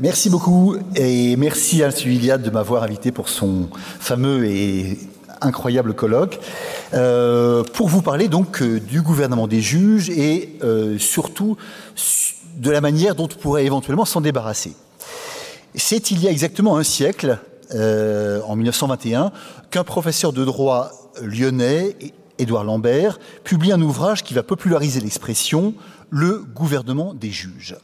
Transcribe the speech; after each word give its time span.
Merci 0.00 0.28
beaucoup 0.28 0.76
et 0.96 1.36
merci 1.36 1.84
à 1.84 1.90
Iliade 1.90 2.42
de 2.42 2.50
m'avoir 2.50 2.82
invité 2.82 3.12
pour 3.12 3.28
son 3.28 3.68
fameux 4.00 4.44
et 4.44 4.98
incroyable 5.40 5.94
colloque 5.94 6.40
euh, 6.94 7.62
pour 7.62 7.86
vous 7.86 8.02
parler 8.02 8.26
donc 8.26 8.60
euh, 8.60 8.80
du 8.80 9.02
gouvernement 9.02 9.46
des 9.46 9.60
juges 9.60 10.10
et 10.10 10.58
euh, 10.64 10.98
surtout 10.98 11.56
de 12.56 12.70
la 12.72 12.80
manière 12.80 13.14
dont 13.14 13.28
on 13.32 13.40
pourrait 13.40 13.66
éventuellement 13.66 14.04
s'en 14.04 14.20
débarrasser. 14.20 14.74
C'est 15.76 16.10
il 16.10 16.20
y 16.20 16.26
a 16.26 16.30
exactement 16.32 16.76
un 16.76 16.84
siècle, 16.84 17.38
en 17.72 18.54
1921, 18.54 19.32
qu'un 19.70 19.82
professeur 19.82 20.32
de 20.32 20.44
droit 20.44 20.92
lyonnais, 21.20 21.96
Édouard 22.38 22.62
Lambert, 22.62 23.18
publie 23.42 23.72
un 23.72 23.80
ouvrage 23.80 24.22
qui 24.22 24.34
va 24.34 24.44
populariser 24.44 25.00
l'expression 25.00 25.74
le 26.10 26.44
gouvernement 26.54 27.12
des 27.12 27.30
juges. 27.30 27.76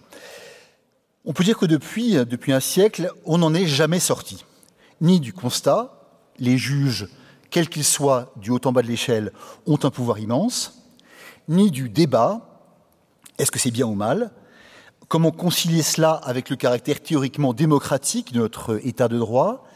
On 1.30 1.32
peut 1.32 1.44
dire 1.44 1.58
que 1.58 1.66
depuis, 1.66 2.14
depuis 2.26 2.52
un 2.52 2.58
siècle, 2.58 3.12
on 3.24 3.38
n'en 3.38 3.54
est 3.54 3.64
jamais 3.64 4.00
sorti. 4.00 4.44
Ni 5.00 5.20
du 5.20 5.32
constat, 5.32 5.92
les 6.40 6.58
juges, 6.58 7.06
quels 7.50 7.68
qu'ils 7.68 7.84
soient, 7.84 8.32
du 8.34 8.50
haut 8.50 8.58
en 8.64 8.72
bas 8.72 8.82
de 8.82 8.88
l'échelle, 8.88 9.30
ont 9.64 9.78
un 9.80 9.90
pouvoir 9.90 10.18
immense, 10.18 10.82
ni 11.46 11.70
du 11.70 11.88
débat, 11.88 12.64
est-ce 13.38 13.52
que 13.52 13.60
c'est 13.60 13.70
bien 13.70 13.86
ou 13.86 13.94
mal, 13.94 14.32
comment 15.06 15.30
concilier 15.30 15.82
cela 15.82 16.14
avec 16.14 16.50
le 16.50 16.56
caractère 16.56 17.00
théoriquement 17.00 17.54
démocratique 17.54 18.32
de 18.32 18.40
notre 18.40 18.84
État 18.84 19.06
de 19.06 19.16
droit, 19.16 19.68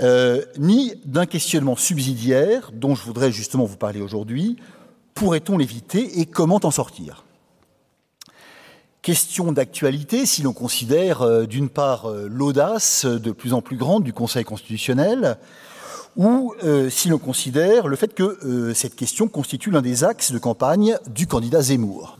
euh, 0.00 0.44
ni 0.58 0.94
d'un 1.04 1.26
questionnement 1.26 1.76
subsidiaire 1.76 2.72
dont 2.72 2.96
je 2.96 3.04
voudrais 3.04 3.30
justement 3.30 3.66
vous 3.66 3.76
parler 3.76 4.00
aujourd'hui, 4.00 4.56
pourrait-on 5.14 5.58
l'éviter 5.58 6.18
et 6.18 6.26
comment 6.26 6.58
en 6.64 6.72
sortir? 6.72 7.24
Question 9.02 9.50
d'actualité 9.50 10.26
si 10.26 10.42
l'on 10.42 10.52
considère 10.52 11.22
euh, 11.22 11.44
d'une 11.44 11.68
part 11.68 12.08
euh, 12.08 12.28
l'audace 12.30 13.04
de 13.04 13.32
plus 13.32 13.52
en 13.52 13.60
plus 13.60 13.76
grande 13.76 14.04
du 14.04 14.12
Conseil 14.12 14.44
constitutionnel, 14.44 15.38
ou 16.14 16.54
euh, 16.62 16.88
si 16.88 17.08
l'on 17.08 17.18
considère 17.18 17.88
le 17.88 17.96
fait 17.96 18.14
que 18.14 18.72
cette 18.74 18.94
question 18.94 19.26
constitue 19.26 19.72
l'un 19.72 19.82
des 19.82 20.04
axes 20.04 20.30
de 20.30 20.38
campagne 20.38 20.98
du 21.08 21.26
candidat 21.26 21.62
Zemmour. 21.62 22.16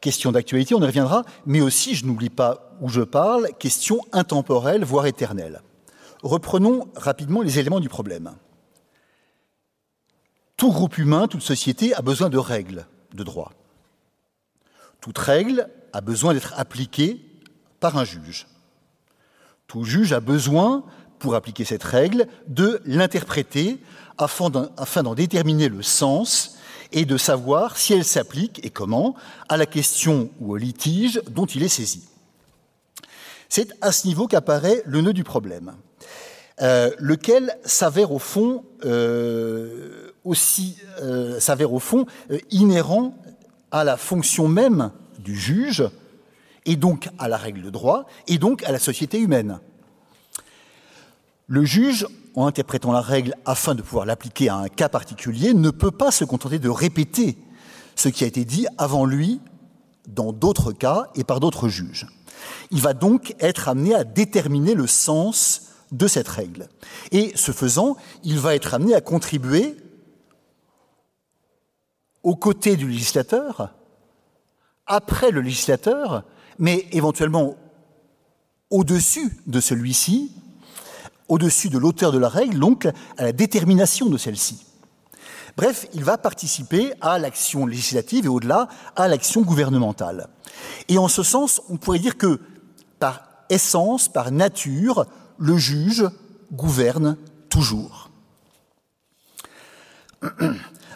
Question 0.00 0.30
d'actualité, 0.30 0.76
on 0.76 0.82
y 0.82 0.86
reviendra, 0.86 1.24
mais 1.46 1.60
aussi, 1.60 1.96
je 1.96 2.06
n'oublie 2.06 2.30
pas 2.30 2.70
où 2.80 2.88
je 2.88 3.02
parle, 3.02 3.48
question 3.58 4.00
intemporelle, 4.12 4.84
voire 4.84 5.06
éternelle. 5.06 5.62
Reprenons 6.22 6.86
rapidement 6.94 7.42
les 7.42 7.58
éléments 7.58 7.80
du 7.80 7.88
problème. 7.88 8.30
Tout 10.56 10.70
groupe 10.70 10.96
humain, 10.96 11.26
toute 11.26 11.42
société 11.42 11.92
a 11.94 12.02
besoin 12.02 12.28
de 12.28 12.38
règles 12.38 12.86
de 13.14 13.24
droit. 13.24 13.50
Toute 15.00 15.18
règle 15.18 15.68
a 15.92 16.00
besoin 16.00 16.34
d'être 16.34 16.54
appliquée 16.56 17.24
par 17.80 17.96
un 17.96 18.04
juge. 18.04 18.46
Tout 19.66 19.84
juge 19.84 20.12
a 20.12 20.20
besoin, 20.20 20.84
pour 21.18 21.34
appliquer 21.34 21.64
cette 21.64 21.84
règle, 21.84 22.26
de 22.48 22.80
l'interpréter 22.84 23.78
afin 24.18 24.50
d'en 24.50 25.14
déterminer 25.14 25.68
le 25.68 25.82
sens 25.82 26.56
et 26.92 27.04
de 27.04 27.16
savoir 27.16 27.76
si 27.76 27.94
elle 27.94 28.04
s'applique 28.04 28.64
et 28.64 28.70
comment 28.70 29.14
à 29.48 29.56
la 29.56 29.66
question 29.66 30.30
ou 30.40 30.52
au 30.52 30.56
litige 30.56 31.22
dont 31.30 31.46
il 31.46 31.62
est 31.62 31.68
saisi. 31.68 32.08
C'est 33.48 33.72
à 33.80 33.92
ce 33.92 34.06
niveau 34.06 34.26
qu'apparaît 34.26 34.82
le 34.86 35.00
nœud 35.00 35.12
du 35.12 35.24
problème, 35.24 35.72
euh, 36.62 36.90
lequel 36.98 37.56
s'avère 37.64 38.12
au 38.12 38.18
fond 38.18 38.64
euh, 38.84 40.12
euh, 41.02 41.40
s'avère 41.40 41.72
au 41.72 41.78
fond 41.78 42.06
inhérent 42.50 43.14
à 43.70 43.84
la 43.84 43.96
fonction 43.96 44.48
même 44.48 44.90
du 45.18 45.38
juge, 45.38 45.84
et 46.66 46.76
donc 46.76 47.08
à 47.18 47.28
la 47.28 47.36
règle 47.36 47.62
de 47.62 47.70
droit, 47.70 48.06
et 48.26 48.38
donc 48.38 48.62
à 48.64 48.72
la 48.72 48.78
société 48.78 49.18
humaine. 49.18 49.60
Le 51.46 51.64
juge, 51.64 52.06
en 52.34 52.46
interprétant 52.46 52.92
la 52.92 53.00
règle 53.00 53.34
afin 53.44 53.74
de 53.74 53.82
pouvoir 53.82 54.06
l'appliquer 54.06 54.48
à 54.48 54.56
un 54.56 54.68
cas 54.68 54.88
particulier, 54.88 55.52
ne 55.52 55.70
peut 55.70 55.90
pas 55.90 56.10
se 56.10 56.24
contenter 56.24 56.58
de 56.58 56.68
répéter 56.68 57.38
ce 57.96 58.08
qui 58.08 58.24
a 58.24 58.26
été 58.26 58.44
dit 58.44 58.66
avant 58.78 59.04
lui 59.04 59.40
dans 60.06 60.32
d'autres 60.32 60.72
cas 60.72 61.08
et 61.14 61.24
par 61.24 61.40
d'autres 61.40 61.68
juges. 61.68 62.06
Il 62.70 62.80
va 62.80 62.94
donc 62.94 63.34
être 63.40 63.68
amené 63.68 63.94
à 63.94 64.04
déterminer 64.04 64.74
le 64.74 64.86
sens 64.86 65.70
de 65.92 66.06
cette 66.06 66.28
règle. 66.28 66.68
Et 67.10 67.32
ce 67.34 67.52
faisant, 67.52 67.96
il 68.22 68.38
va 68.38 68.54
être 68.54 68.74
amené 68.74 68.94
à 68.94 69.00
contribuer 69.00 69.76
aux 72.22 72.36
côtés 72.36 72.76
du 72.76 72.88
législateur, 72.88 73.74
après 74.86 75.30
le 75.30 75.40
législateur, 75.40 76.24
mais 76.58 76.86
éventuellement 76.92 77.56
au-dessus 78.70 79.38
de 79.46 79.60
celui-ci, 79.60 80.32
au-dessus 81.28 81.70
de 81.70 81.78
l'auteur 81.78 82.12
de 82.12 82.18
la 82.18 82.28
règle, 82.28 82.58
donc 82.58 82.86
à 82.86 83.22
la 83.22 83.32
détermination 83.32 84.06
de 84.06 84.18
celle-ci. 84.18 84.66
Bref, 85.56 85.86
il 85.94 86.04
va 86.04 86.18
participer 86.18 86.92
à 87.00 87.18
l'action 87.18 87.66
législative 87.66 88.26
et 88.26 88.28
au-delà 88.28 88.68
à 88.96 89.08
l'action 89.08 89.42
gouvernementale. 89.42 90.28
Et 90.88 90.98
en 90.98 91.08
ce 91.08 91.22
sens, 91.22 91.62
on 91.68 91.76
pourrait 91.76 91.98
dire 91.98 92.16
que 92.16 92.40
par 92.98 93.22
essence, 93.48 94.08
par 94.08 94.30
nature, 94.30 95.06
le 95.38 95.56
juge 95.56 96.08
gouverne 96.52 97.16
toujours. 97.48 98.10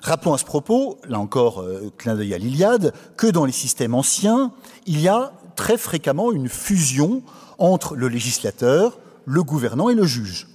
Rappelons 0.05 0.35
à 0.35 0.39
ce 0.39 0.45
propos, 0.45 0.99
là 1.09 1.19
encore, 1.19 1.63
euh, 1.63 1.91
clin 1.97 2.15
d'œil 2.15 2.35
à 2.35 2.39
l'Iliade, 2.39 2.93
que 3.17 3.27
dans 3.27 3.47
les 3.47 3.53
systèmes 3.53 3.95
anciens, 3.95 4.53
il 4.85 5.01
y 5.01 5.09
a 5.09 5.33
très 5.57 5.79
fréquemment 5.79 6.31
une 6.31 6.51
fusion 6.51 7.23
entre 7.57 7.97
le 7.97 8.09
législateur, 8.09 8.99
le 9.25 9.43
gouvernant 9.43 9.89
et 9.89 9.95
le 9.95 10.05
juge. 10.05 10.47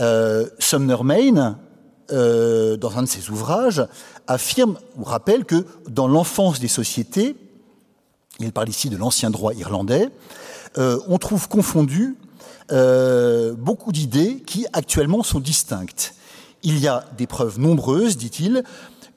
Euh, 0.00 0.46
Sumner 0.58 1.02
Maine, 1.02 1.56
euh, 2.12 2.76
dans 2.76 2.98
un 2.98 3.04
de 3.04 3.08
ses 3.08 3.30
ouvrages, 3.30 3.86
affirme 4.26 4.76
ou 4.98 5.04
rappelle 5.04 5.46
que 5.46 5.64
dans 5.88 6.06
l'enfance 6.06 6.60
des 6.60 6.68
sociétés, 6.68 7.36
il 8.38 8.52
parle 8.52 8.68
ici 8.68 8.90
de 8.90 8.98
l'ancien 8.98 9.30
droit 9.30 9.54
irlandais, 9.54 10.10
on 10.76 11.18
trouve 11.18 11.48
confondu 11.48 12.16
beaucoup 12.70 13.92
d'idées 13.92 14.40
qui 14.46 14.66
actuellement 14.72 15.22
sont 15.22 15.40
distinctes 15.40 16.14
il 16.62 16.78
y 16.78 16.88
a 16.88 17.04
des 17.16 17.26
preuves 17.26 17.58
nombreuses, 17.58 18.16
dit-il, 18.16 18.64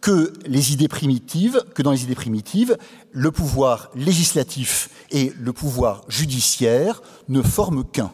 que 0.02 0.34
les 0.46 0.74
idées 0.74 0.90
primitives, 0.90 1.64
que 1.74 1.82
dans 1.82 1.92
les 1.92 2.04
idées 2.04 2.16
primitives, 2.16 2.78
le 3.12 3.32
pouvoir 3.32 3.90
législatif 3.96 4.90
et 5.12 5.32
le 5.40 5.54
pouvoir 5.54 6.04
judiciaire 6.10 7.02
ne 7.30 7.42
forment 7.42 7.86
qu'un. 7.86 8.12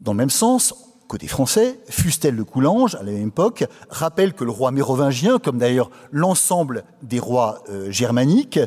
Dans 0.00 0.12
le 0.12 0.18
même 0.18 0.30
sens, 0.30 0.74
côté 1.08 1.26
français, 1.26 1.80
Fustel 1.88 2.36
de 2.36 2.42
Coulanges, 2.42 2.94
à 2.94 3.02
la 3.02 3.12
même 3.12 3.28
époque, 3.28 3.64
rappelle 3.88 4.34
que 4.34 4.44
le 4.44 4.50
roi 4.50 4.70
mérovingien, 4.70 5.38
comme 5.38 5.58
d'ailleurs 5.58 5.90
l'ensemble 6.12 6.84
des 7.02 7.18
rois 7.18 7.64
euh, 7.70 7.90
germaniques, 7.90 8.60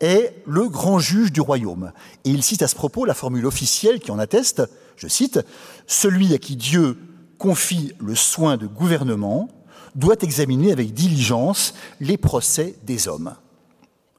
est 0.00 0.42
le 0.46 0.68
grand 0.68 0.98
juge 0.98 1.30
du 1.30 1.40
royaume. 1.40 1.92
Et 2.24 2.30
il 2.30 2.42
cite 2.42 2.62
à 2.62 2.68
ce 2.68 2.74
propos 2.74 3.04
la 3.04 3.14
formule 3.14 3.46
officielle 3.46 4.00
qui 4.00 4.10
en 4.10 4.18
atteste, 4.18 4.62
je 4.96 5.06
cite, 5.06 5.40
Celui 5.86 6.34
à 6.34 6.38
qui 6.38 6.56
Dieu 6.56 6.96
confie 7.40 7.94
le 7.98 8.14
soin 8.14 8.58
de 8.58 8.66
gouvernement 8.66 9.48
doit 9.96 10.16
examiner 10.20 10.70
avec 10.70 10.92
diligence 10.92 11.74
les 11.98 12.18
procès 12.18 12.76
des 12.84 13.08
hommes. 13.08 13.34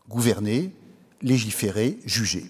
Gouverner, 0.09 0.73
légiférer, 1.21 1.99
juger. 2.03 2.49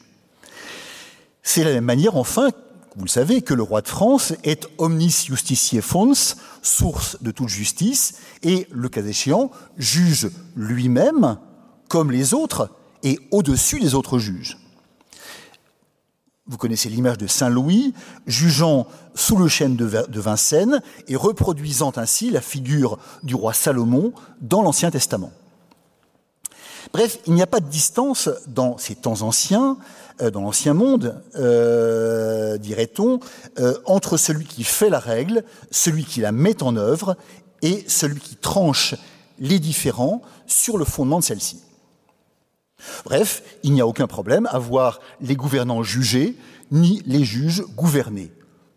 C'est 1.44 1.66
la 1.66 1.74
même 1.74 1.84
manière, 1.84 2.16
enfin, 2.16 2.50
vous 2.96 3.04
le 3.04 3.10
savez, 3.10 3.42
que 3.42 3.54
le 3.54 3.64
roi 3.64 3.82
de 3.82 3.90
France 3.90 4.34
est 4.44 4.66
omnis 4.78 5.26
justitiae 5.28 5.82
fons, 5.82 6.36
source 6.62 7.22
de 7.22 7.32
toute 7.32 7.50
justice, 7.50 8.16
et, 8.42 8.66
le 8.72 8.88
cas 8.88 9.04
échéant, 9.04 9.52
juge 9.78 10.30
lui-même, 10.56 11.38
comme 11.90 12.12
les 12.12 12.34
autres, 12.34 12.72
et 13.04 13.20
au-dessus 13.32 13.82
des 13.82 13.94
autres 13.94 14.20
juges. 14.20 14.58
Vous 16.52 16.58
connaissez 16.58 16.90
l'image 16.90 17.18
de 17.18 17.28
Saint 17.28 17.48
Louis, 17.48 17.94
jugeant 18.28 18.86
sous 19.16 19.38
le 19.38 19.48
chêne 19.48 19.78
de 19.78 20.20
Vincennes 20.20 20.82
et 21.08 21.16
reproduisant 21.16 21.94
ainsi 21.96 22.30
la 22.30 22.42
figure 22.42 23.00
du 23.24 23.36
roi 23.36 23.54
Salomon 23.54 24.12
dans 24.42 24.62
l'Ancien 24.62 24.92
Testament. 24.92 25.32
Bref, 26.92 27.20
il 27.26 27.36
n'y 27.36 27.42
a 27.42 27.48
pas 27.48 27.62
de 27.62 27.70
distance 27.70 28.30
dans 28.48 28.78
ces 28.78 28.96
temps 28.96 29.22
anciens, 29.22 29.78
euh, 30.22 30.30
dans 30.30 30.42
l'ancien 30.42 30.74
monde, 30.74 31.24
euh, 31.36 32.58
dirait-on, 32.58 33.22
euh, 33.60 33.78
entre 33.86 34.18
celui 34.18 34.44
qui 34.44 34.66
fait 34.66 34.90
la 34.90 35.00
règle, 35.00 35.46
celui 35.72 36.04
qui 36.04 36.20
la 36.20 36.34
met 36.34 36.62
en 36.64 36.76
œuvre, 36.76 37.16
et 37.62 37.86
celui 37.88 38.20
qui 38.20 38.36
tranche 38.36 38.96
les 39.40 39.60
différends 39.60 40.22
sur 40.48 40.78
le 40.78 40.84
fondement 40.84 41.20
de 41.20 41.24
celle-ci. 41.24 41.62
Bref, 43.06 43.44
il 43.64 43.74
n'y 43.74 43.82
a 43.82 43.88
aucun 43.88 44.08
problème 44.08 44.48
à 44.52 44.60
voir 44.60 45.00
les 45.20 45.36
gouvernants 45.36 45.84
jugés, 45.84 46.36
ni 46.72 47.02
les 47.06 47.24
juges 47.24 47.64
gouvernés, 47.76 48.32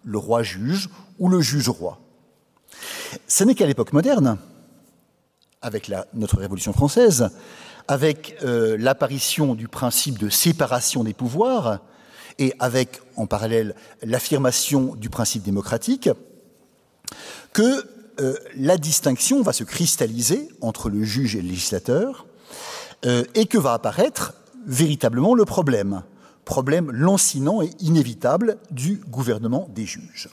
le 0.05 0.19
roi 0.19 0.43
juge 0.43 0.89
ou 1.19 1.29
le 1.29 1.41
juge 1.41 1.69
roi. 1.69 2.01
Ce 3.29 3.45
n'est 3.45 3.55
qu'à 3.55 3.67
l'époque 3.67 3.93
moderne, 3.93 4.39
avec 5.63 5.91
notre 6.13 6.39
Révolution 6.39 6.73
française, 6.73 7.31
avec 7.89 8.37
euh, 8.43 8.77
l'apparition 8.79 9.55
du 9.55 9.69
principe 9.69 10.19
de 10.19 10.29
séparation 10.29 11.05
des 11.05 11.15
pouvoirs 11.15 11.81
et 12.39 12.55
avec 12.59 13.01
en 13.17 13.27
parallèle 13.27 13.75
l'affirmation 14.03 14.95
du 14.97 15.09
principe 15.09 15.43
démocratique, 15.43 16.11
que 17.53 17.87
euh, 18.21 18.37
la 18.57 18.77
distinction 18.77 19.43
va 19.43 19.53
se 19.53 19.65
cristalliser 19.65 20.49
entre 20.61 20.89
le 20.89 21.03
juge 21.05 21.37
et 21.37 21.43
le 21.43 21.49
législateur 21.49 22.27
euh, 23.05 23.25
et 23.35 23.47
que 23.47 23.59
va 23.59 23.73
apparaître 23.73 24.35
véritablement 24.67 25.35
le 25.35 25.45
problème, 25.45 26.03
problème 26.45 26.91
lancinant 26.91 27.63
et 27.63 27.71
inévitable 27.81 28.59
du 28.71 28.97
gouvernement 29.09 29.69
des 29.75 29.87
juges. 29.87 30.31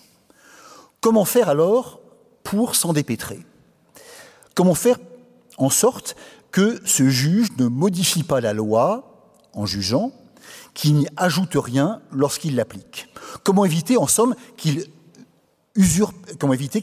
Comment 1.02 1.26
faire 1.26 1.50
alors 1.50 2.00
pour 2.44 2.76
s'en 2.76 2.94
dépêtrer? 2.94 3.40
Comment 4.56 4.76
faire 4.76 4.98
en 5.58 5.70
sorte 5.70 6.16
que 6.52 6.82
ce 6.86 7.10
juge 7.10 7.50
ne 7.58 7.68
modifie 7.68 8.24
pas 8.24 8.42
la 8.42 8.54
loi 8.54 9.34
en 9.54 9.66
jugeant, 9.66 10.12
qu'il 10.74 10.96
n'y 10.96 11.08
ajoute 11.18 11.56
rien 11.56 12.02
lorsqu'il 12.12 12.56
l'applique? 12.56 13.08
Comment 13.44 13.66
éviter, 13.66 13.98
en 13.98 14.08
somme, 14.08 14.36
qu'il 14.58 14.86
usurpe, 15.76 16.16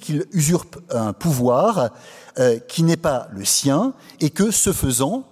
qu'il 0.01 0.27
usurpe 0.33 0.79
un 0.91 1.13
pouvoir 1.13 1.91
euh, 2.39 2.59
qui 2.59 2.83
n'est 2.83 2.97
pas 2.97 3.29
le 3.33 3.45
sien 3.45 3.95
et 4.21 4.31
que, 4.31 4.51
ce 4.51 4.73
faisant, 4.73 5.29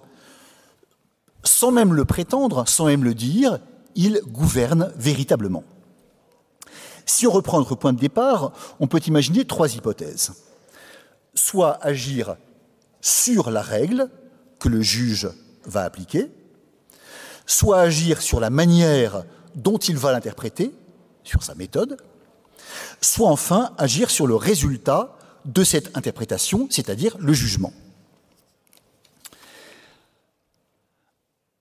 sans 1.47 1.71
même 1.71 1.93
le 1.93 2.05
prétendre, 2.05 2.67
sans 2.67 2.85
même 2.85 3.03
le 3.03 3.13
dire, 3.13 3.59
il 3.95 4.21
gouverne 4.27 4.91
véritablement. 4.97 5.63
Si 7.05 7.25
on 7.25 7.31
reprend 7.31 7.59
notre 7.59 7.75
point 7.75 7.93
de 7.93 7.99
départ, 7.99 8.51
on 8.79 8.87
peut 8.87 9.01
imaginer 9.07 9.45
trois 9.45 9.73
hypothèses. 9.73 10.33
Soit 11.33 11.79
agir 11.81 12.35
sur 13.01 13.49
la 13.49 13.61
règle 13.61 14.09
que 14.59 14.69
le 14.69 14.81
juge 14.81 15.29
va 15.65 15.83
appliquer, 15.83 16.29
soit 17.45 17.79
agir 17.79 18.21
sur 18.21 18.39
la 18.39 18.49
manière 18.49 19.23
dont 19.55 19.77
il 19.77 19.97
va 19.97 20.11
l'interpréter, 20.11 20.73
sur 21.23 21.43
sa 21.43 21.55
méthode, 21.55 21.97
soit 23.01 23.29
enfin 23.29 23.71
agir 23.77 24.09
sur 24.09 24.27
le 24.27 24.35
résultat 24.35 25.15
de 25.45 25.63
cette 25.63 25.95
interprétation, 25.95 26.67
c'est-à-dire 26.69 27.15
le 27.19 27.33
jugement. 27.33 27.71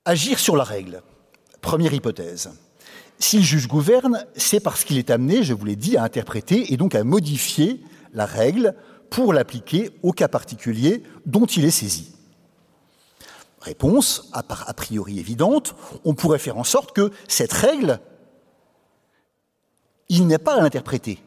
Agir 0.06 0.38
sur 0.38 0.56
la 0.56 0.62
règle. 0.62 1.02
Première 1.60 1.92
hypothèse. 1.92 2.52
Si 3.18 3.38
le 3.38 3.42
juge 3.42 3.66
gouverne, 3.66 4.24
c'est 4.36 4.60
parce 4.60 4.84
qu'il 4.84 4.98
est 4.98 5.10
amené, 5.10 5.42
je 5.42 5.52
vous 5.52 5.64
l'ai 5.64 5.74
dit, 5.74 5.96
à 5.96 6.04
interpréter 6.04 6.72
et 6.72 6.76
donc 6.76 6.94
à 6.94 7.02
modifier 7.02 7.80
la 8.14 8.24
règle 8.24 8.76
pour 9.10 9.32
l'appliquer 9.32 9.90
au 10.04 10.12
cas 10.12 10.28
particulier 10.28 11.02
dont 11.26 11.46
il 11.46 11.64
est 11.64 11.72
saisi. 11.72 12.12
Réponse, 13.60 14.30
a 14.32 14.44
priori 14.74 15.18
évidente, 15.18 15.74
on 16.04 16.14
pourrait 16.14 16.38
faire 16.38 16.56
en 16.56 16.64
sorte 16.64 16.94
que 16.94 17.10
cette 17.26 17.52
règle, 17.52 17.98
il 20.08 20.28
n'est 20.28 20.38
pas 20.38 20.54
à 20.54 20.60
l'interpréter. 20.60 21.18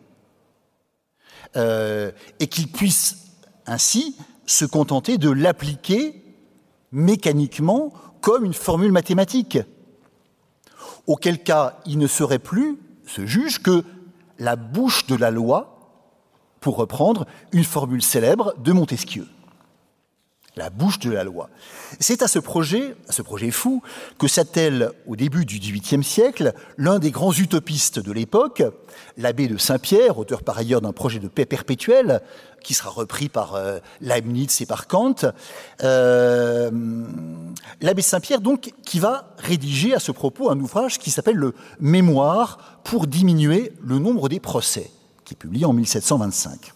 Euh, 1.57 2.11
et 2.39 2.47
qu'il 2.47 2.71
puisse 2.71 3.17
ainsi 3.65 4.15
se 4.45 4.63
contenter 4.63 5.17
de 5.17 5.29
l'appliquer 5.29 6.23
mécaniquement 6.93 7.91
comme 8.21 8.45
une 8.45 8.53
formule 8.53 8.91
mathématique. 8.91 9.59
Auquel 11.07 11.41
cas, 11.41 11.79
il 11.85 11.97
ne 11.97 12.07
serait 12.07 12.39
plus, 12.39 12.77
ce 13.05 13.25
juge, 13.25 13.61
que 13.61 13.83
la 14.37 14.55
bouche 14.55 15.07
de 15.07 15.15
la 15.15 15.31
loi, 15.31 15.75
pour 16.59 16.77
reprendre 16.77 17.25
une 17.51 17.63
formule 17.63 18.01
célèbre 18.01 18.53
de 18.57 18.71
Montesquieu 18.73 19.25
la 20.55 20.69
bouche 20.69 20.99
de 20.99 21.11
la 21.11 21.23
loi. 21.23 21.49
C'est 21.99 22.21
à 22.21 22.27
ce 22.27 22.39
projet, 22.39 22.95
à 23.07 23.11
ce 23.11 23.21
projet 23.21 23.51
fou, 23.51 23.81
que 24.17 24.27
s'attelle 24.27 24.91
au 25.07 25.15
début 25.15 25.45
du 25.45 25.59
XVIIIe 25.59 26.03
siècle 26.03 26.53
l'un 26.77 26.99
des 26.99 27.11
grands 27.11 27.33
utopistes 27.33 27.99
de 27.99 28.11
l'époque, 28.11 28.63
l'abbé 29.17 29.47
de 29.47 29.57
Saint-Pierre, 29.57 30.17
auteur 30.17 30.43
par 30.43 30.57
ailleurs 30.57 30.81
d'un 30.81 30.93
projet 30.93 31.19
de 31.19 31.27
paix 31.27 31.45
perpétuelle, 31.45 32.21
qui 32.63 32.73
sera 32.73 32.89
repris 32.89 33.29
par 33.29 33.55
euh, 33.55 33.79
Leibniz 34.01 34.61
et 34.61 34.65
par 34.65 34.87
Kant. 34.87 35.15
Euh, 35.83 36.69
l'abbé 37.81 38.01
Saint-Pierre, 38.01 38.41
donc, 38.41 38.73
qui 38.83 38.99
va 38.99 39.33
rédiger 39.37 39.93
à 39.93 39.99
ce 39.99 40.11
propos 40.11 40.49
un 40.49 40.59
ouvrage 40.59 40.99
qui 40.99 41.11
s'appelle 41.11 41.37
le 41.37 41.53
Mémoire 41.79 42.79
pour 42.83 43.07
diminuer 43.07 43.71
le 43.81 43.99
nombre 43.99 44.29
des 44.29 44.39
procès, 44.39 44.91
qui 45.23 45.35
est 45.35 45.37
publié 45.37 45.65
en 45.65 45.73
1725. 45.73 46.73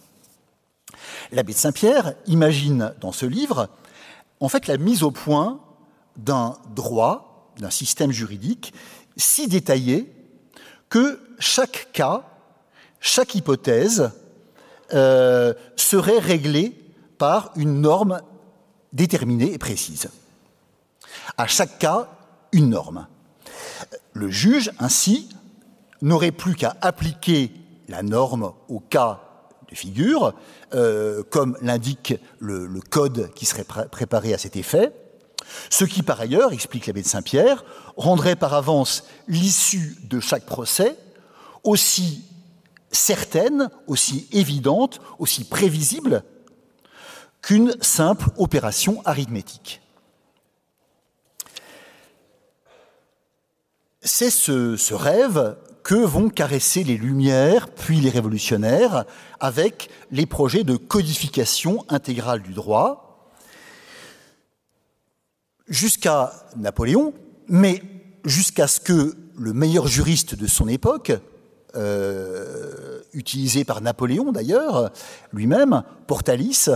L'abbé 1.34 1.52
de 1.52 1.58
Saint-Pierre 1.58 2.14
imagine 2.28 2.94
dans 3.00 3.10
ce 3.10 3.26
livre, 3.26 3.68
en 4.38 4.48
fait, 4.48 4.68
la 4.68 4.76
mise 4.76 5.02
au 5.02 5.10
point 5.10 5.60
d'un 6.16 6.56
droit, 6.76 7.52
d'un 7.58 7.70
système 7.70 8.12
juridique 8.12 8.72
si 9.16 9.48
détaillé 9.48 10.12
que 10.88 11.20
chaque 11.40 11.88
cas, 11.92 12.22
chaque 13.00 13.34
hypothèse 13.34 14.12
euh, 14.92 15.54
serait 15.74 16.20
réglée 16.20 16.78
par 17.18 17.50
une 17.56 17.80
norme 17.80 18.22
déterminée 18.92 19.52
et 19.52 19.58
précise. 19.58 20.10
À 21.36 21.48
chaque 21.48 21.80
cas, 21.80 22.06
une 22.52 22.70
norme. 22.70 23.08
Le 24.12 24.30
juge, 24.30 24.70
ainsi, 24.78 25.30
n'aurait 26.00 26.30
plus 26.30 26.54
qu'à 26.54 26.76
appliquer 26.80 27.50
la 27.88 28.04
norme 28.04 28.52
au 28.68 28.78
cas 28.78 29.20
de 29.70 29.74
figure, 29.74 30.34
euh, 30.74 31.22
comme 31.30 31.56
l'indique 31.60 32.14
le, 32.38 32.68
code 32.90 33.32
qui 33.34 33.46
serait 33.46 33.64
préparé 33.64 34.34
à 34.34 34.38
cet 34.38 34.56
effet, 34.56 34.92
ce 35.70 35.84
qui 35.84 36.02
par 36.02 36.20
ailleurs, 36.20 36.52
explique 36.52 36.86
l'abbé 36.86 37.02
de 37.02 37.06
Saint-Pierre, 37.06 37.64
rendrait 37.96 38.36
par 38.36 38.54
avance 38.54 39.04
l'issue 39.28 39.96
de 40.04 40.20
chaque 40.20 40.46
procès 40.46 40.96
aussi 41.62 42.24
certaine, 42.90 43.70
aussi 43.86 44.28
évidente, 44.32 45.00
aussi 45.18 45.44
prévisible 45.44 46.22
qu'une 47.42 47.74
simple 47.82 48.30
opération 48.36 49.02
arithmétique. 49.04 49.80
C'est 54.00 54.30
ce, 54.30 54.94
rêve 54.94 55.56
que 55.84 55.94
vont 55.94 56.30
caresser 56.30 56.82
les 56.82 56.96
Lumières, 56.96 57.68
puis 57.68 58.00
les 58.00 58.08
révolutionnaires, 58.08 59.04
avec 59.38 59.90
les 60.10 60.24
projets 60.24 60.64
de 60.64 60.76
codification 60.76 61.84
intégrale 61.90 62.42
du 62.42 62.54
droit, 62.54 63.30
jusqu'à 65.68 66.32
Napoléon, 66.56 67.12
mais 67.48 67.82
jusqu'à 68.24 68.66
ce 68.66 68.80
que 68.80 69.14
le 69.36 69.52
meilleur 69.52 69.86
juriste 69.86 70.34
de 70.34 70.46
son 70.46 70.68
époque, 70.68 71.12
euh, 71.76 73.00
utilisé 73.12 73.64
par 73.64 73.82
Napoléon 73.82 74.32
d'ailleurs, 74.32 74.90
lui-même, 75.34 75.82
Portalis, 76.06 76.66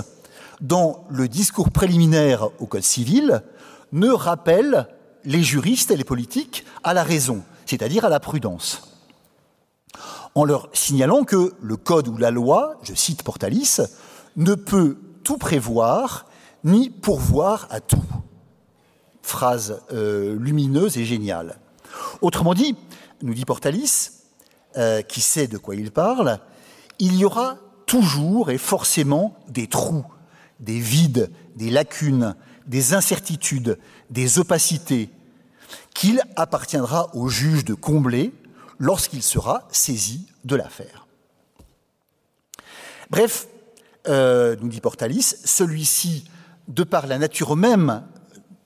dans 0.61 1.07
le 1.09 1.29
discours 1.29 1.71
préliminaire 1.71 2.49
au 2.61 2.67
Code 2.67 2.83
civil, 2.83 3.43
ne 3.93 4.11
rappelle 4.11 4.87
les 5.25 5.43
juristes 5.43 5.91
et 5.91 5.97
les 5.97 6.05
politiques 6.05 6.67
à 6.85 6.93
la 6.93 7.05
raison, 7.05 7.43
c'est-à-dire 7.65 8.05
à 8.05 8.11
la 8.11 8.21
prudence 8.21 8.88
en 10.39 10.45
leur 10.45 10.69
signalant 10.73 11.25
que 11.25 11.53
le 11.61 11.77
code 11.77 12.07
ou 12.07 12.17
la 12.17 12.31
loi, 12.31 12.79
je 12.85 12.95
cite 12.95 13.25
Portalis, 13.25 13.79
ne 14.37 14.55
peut 14.55 14.97
tout 15.25 15.37
prévoir 15.37 16.27
ni 16.63 16.91
pourvoir 16.91 17.67
à 17.71 17.81
tout. 17.81 18.05
Phrase 19.21 19.83
euh, 19.93 20.37
lumineuse 20.39 20.97
et 20.97 21.05
géniale. 21.05 21.59
Autrement 22.21 22.55
dit, 22.55 22.77
nous 23.23 23.35
dit 23.35 23.45
Portalis, 23.45 24.11
euh, 24.77 25.03
qui 25.03 25.21
sait 25.21 25.49
de 25.49 25.59
quoi 25.59 25.75
il 25.75 25.91
parle, 25.91 26.39
il 27.01 27.17
y 27.17 27.25
aura 27.25 27.57
toujours 27.87 28.53
et 28.53 28.59
forcément 28.59 29.37
des 29.49 29.67
trous, 29.67 30.07
des 30.61 30.79
vides, 30.79 31.33
des 31.57 31.71
lacunes, 31.71 32.37
des 32.69 32.95
incertitudes, 32.95 33.77
des 34.11 34.39
opacités, 34.39 35.11
qu'il 35.95 36.23
appartiendra 36.37 37.13
au 37.17 37.29
juge 37.29 37.65
de 37.65 37.75
combler 37.75 38.33
lorsqu'il 38.79 39.23
sera 39.23 39.67
saisi 39.71 40.27
de 40.45 40.57
l'affaire. 40.57 41.07
Bref, 43.11 43.49
euh, 44.09 44.57
nous 44.61 44.69
dit 44.69 44.81
Portalis, 44.81 45.37
celui-ci, 45.45 46.25
de 46.69 46.85
par 46.85 47.07
la 47.07 47.19
nature 47.19 47.57
même 47.57 48.05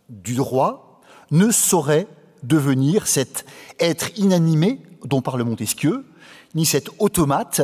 du 0.09 0.35
droit, 0.35 1.00
ne 1.31 1.50
saurait 1.50 2.07
devenir 2.42 3.07
cet 3.07 3.45
être 3.78 4.11
inanimé 4.19 4.81
dont 5.04 5.23
parle 5.23 5.42
Montesquieu, 5.42 6.04
ni 6.54 6.66
cet 6.66 6.90
automate 6.99 7.62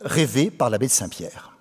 rêvé 0.00 0.50
par 0.50 0.70
l'abbé 0.70 0.86
de 0.86 0.92
Saint-Pierre. 0.92 1.56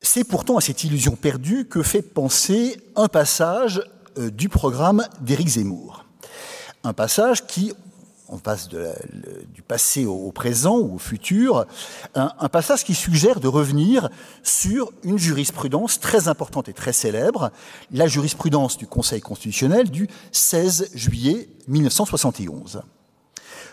C'est 0.00 0.24
pourtant 0.24 0.56
à 0.56 0.60
cette 0.60 0.84
illusion 0.84 1.16
perdue 1.16 1.66
que 1.66 1.82
fait 1.82 2.02
penser 2.02 2.76
un 2.94 3.08
passage 3.08 3.82
euh, 4.18 4.30
du 4.30 4.48
programme 4.48 5.04
d'Éric 5.20 5.48
Zemmour 5.48 6.03
un 6.84 6.92
passage 6.92 7.46
qui, 7.46 7.72
on 8.28 8.38
passe 8.38 8.68
du 8.68 9.62
passé 9.62 10.04
au, 10.06 10.30
présent 10.32 10.78
ou 10.78 10.94
au 10.94 10.98
futur, 10.98 11.66
un, 12.14 12.48
passage 12.48 12.84
qui 12.84 12.94
suggère 12.94 13.40
de 13.40 13.48
revenir 13.48 14.10
sur 14.42 14.92
une 15.02 15.18
jurisprudence 15.18 15.98
très 15.98 16.28
importante 16.28 16.68
et 16.68 16.74
très 16.74 16.92
célèbre, 16.92 17.50
la 17.90 18.06
jurisprudence 18.06 18.76
du 18.76 18.86
Conseil 18.86 19.20
constitutionnel 19.20 19.90
du 19.90 20.08
16 20.32 20.90
juillet 20.94 21.48
1971. 21.68 22.82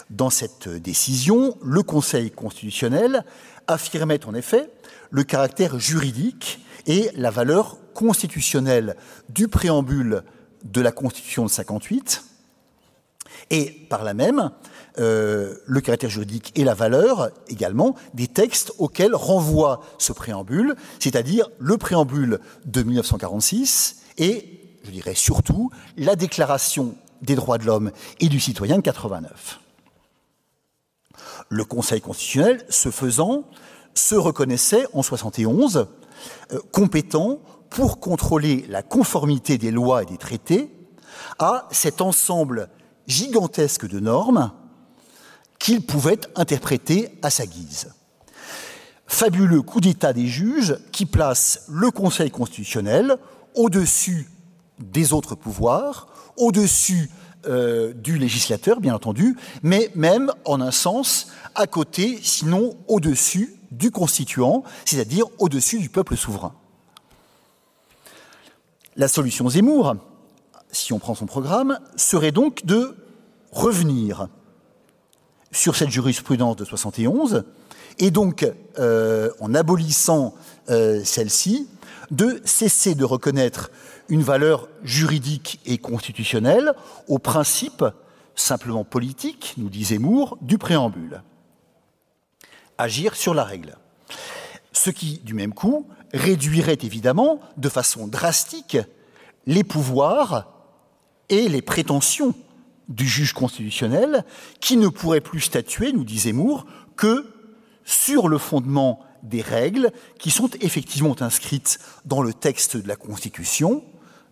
Dans 0.09 0.29
cette 0.29 0.67
décision, 0.67 1.57
le 1.63 1.83
Conseil 1.83 2.31
constitutionnel 2.31 3.25
affirmait 3.67 4.25
en 4.25 4.33
effet 4.33 4.69
le 5.09 5.23
caractère 5.23 5.79
juridique 5.79 6.59
et 6.87 7.09
la 7.15 7.29
valeur 7.29 7.77
constitutionnelle 7.93 8.95
du 9.29 9.47
préambule 9.47 10.23
de 10.63 10.81
la 10.81 10.91
Constitution 10.91 11.45
de 11.45 11.49
58, 11.49 12.23
et 13.51 13.69
par 13.89 14.03
là 14.03 14.15
même 14.15 14.49
euh, 14.97 15.55
le 15.65 15.81
caractère 15.81 16.09
juridique 16.09 16.51
et 16.55 16.63
la 16.63 16.73
valeur 16.73 17.29
également 17.47 17.95
des 18.13 18.27
textes 18.27 18.73
auxquels 18.79 19.13
renvoie 19.13 19.81
ce 19.99 20.13
préambule, 20.13 20.75
c'est-à-dire 20.99 21.49
le 21.59 21.77
préambule 21.77 22.39
de 22.65 22.81
1946 22.81 23.97
et, 24.17 24.59
je 24.83 24.91
dirais 24.91 25.15
surtout, 25.15 25.69
la 25.97 26.15
Déclaration 26.15 26.95
des 27.21 27.35
droits 27.35 27.57
de 27.57 27.65
l'homme 27.65 27.91
et 28.19 28.29
du 28.29 28.39
citoyen 28.39 28.77
de 28.77 28.81
89. 28.81 29.59
Le 31.49 31.65
Conseil 31.65 32.01
constitutionnel, 32.01 32.65
ce 32.69 32.89
faisant, 32.89 33.43
se 33.93 34.15
reconnaissait 34.15 34.85
en 34.93 35.03
71 35.03 35.87
euh, 36.51 36.59
compétent 36.71 37.39
pour 37.69 37.99
contrôler 37.99 38.65
la 38.69 38.81
conformité 38.81 39.57
des 39.57 39.71
lois 39.71 40.03
et 40.03 40.05
des 40.05 40.17
traités 40.17 40.69
à 41.39 41.67
cet 41.71 42.01
ensemble 42.01 42.69
gigantesque 43.07 43.87
de 43.87 43.99
normes 43.99 44.51
qu'il 45.59 45.85
pouvait 45.85 46.19
interpréter 46.35 47.17
à 47.21 47.29
sa 47.29 47.45
guise. 47.45 47.93
Fabuleux 49.05 49.61
coup 49.61 49.81
d'État 49.81 50.13
des 50.13 50.27
juges 50.27 50.77
qui 50.91 51.05
place 51.05 51.65
le 51.69 51.91
Conseil 51.91 52.31
constitutionnel 52.31 53.17
au-dessus 53.55 54.29
des 54.79 55.13
autres 55.13 55.35
pouvoirs, 55.35 56.07
au-dessus 56.37 57.11
euh, 57.47 57.93
du 57.93 58.17
législateur, 58.17 58.79
bien 58.79 58.95
entendu, 58.95 59.35
mais 59.63 59.91
même 59.95 60.31
en 60.45 60.61
un 60.61 60.71
sens 60.71 61.27
à 61.55 61.67
côté, 61.67 62.19
sinon 62.21 62.77
au-dessus 62.87 63.55
du 63.71 63.91
constituant, 63.91 64.63
c'est-à-dire 64.85 65.25
au-dessus 65.39 65.79
du 65.79 65.89
peuple 65.89 66.15
souverain. 66.15 66.53
La 68.95 69.07
solution 69.07 69.49
Zemmour, 69.49 69.95
si 70.71 70.93
on 70.93 70.99
prend 70.99 71.15
son 71.15 71.25
programme, 71.25 71.79
serait 71.95 72.31
donc 72.31 72.65
de 72.65 72.95
revenir 73.51 74.27
sur 75.51 75.75
cette 75.75 75.89
jurisprudence 75.89 76.55
de 76.55 76.65
71 76.65 77.43
et 77.99 78.11
donc, 78.11 78.49
euh, 78.79 79.29
en 79.39 79.53
abolissant 79.53 80.33
euh, 80.69 81.01
celle-ci, 81.03 81.67
de 82.09 82.41
cesser 82.45 82.95
de 82.95 83.05
reconnaître 83.05 83.71
une 84.09 84.23
valeur 84.23 84.67
juridique 84.83 85.59
et 85.65 85.77
constitutionnelle 85.77 86.73
au 87.07 87.19
principe 87.19 87.85
simplement 88.35 88.83
politique, 88.83 89.53
nous 89.57 89.69
dit 89.69 89.85
Zemmour, 89.85 90.37
du 90.41 90.57
préambule. 90.57 91.21
Agir 92.77 93.15
sur 93.15 93.33
la 93.33 93.43
règle. 93.43 93.77
Ce 94.73 94.89
qui, 94.89 95.19
du 95.19 95.33
même 95.33 95.53
coup, 95.53 95.87
réduirait 96.13 96.79
évidemment 96.81 97.39
de 97.57 97.69
façon 97.69 98.07
drastique 98.07 98.77
les 99.45 99.63
pouvoirs 99.63 100.50
et 101.31 101.47
les 101.49 101.61
prétentions 101.63 102.35
du 102.89 103.07
juge 103.07 103.33
constitutionnel 103.33 104.25
qui 104.59 104.77
ne 104.77 104.89
pourrait 104.89 105.21
plus 105.21 105.39
statuer, 105.39 105.93
nous 105.93 106.03
dit 106.03 106.19
Zemmour, 106.19 106.65
que 106.95 107.25
sur 107.83 108.27
le 108.27 108.37
fondement 108.37 108.99
des 109.23 109.41
règles 109.41 109.91
qui 110.19 110.29
sont 110.29 110.49
effectivement 110.59 111.15
inscrites 111.21 111.79
dans 112.05 112.21
le 112.21 112.33
texte 112.33 112.77
de 112.77 112.87
la 112.87 112.95
Constitution, 112.95 113.83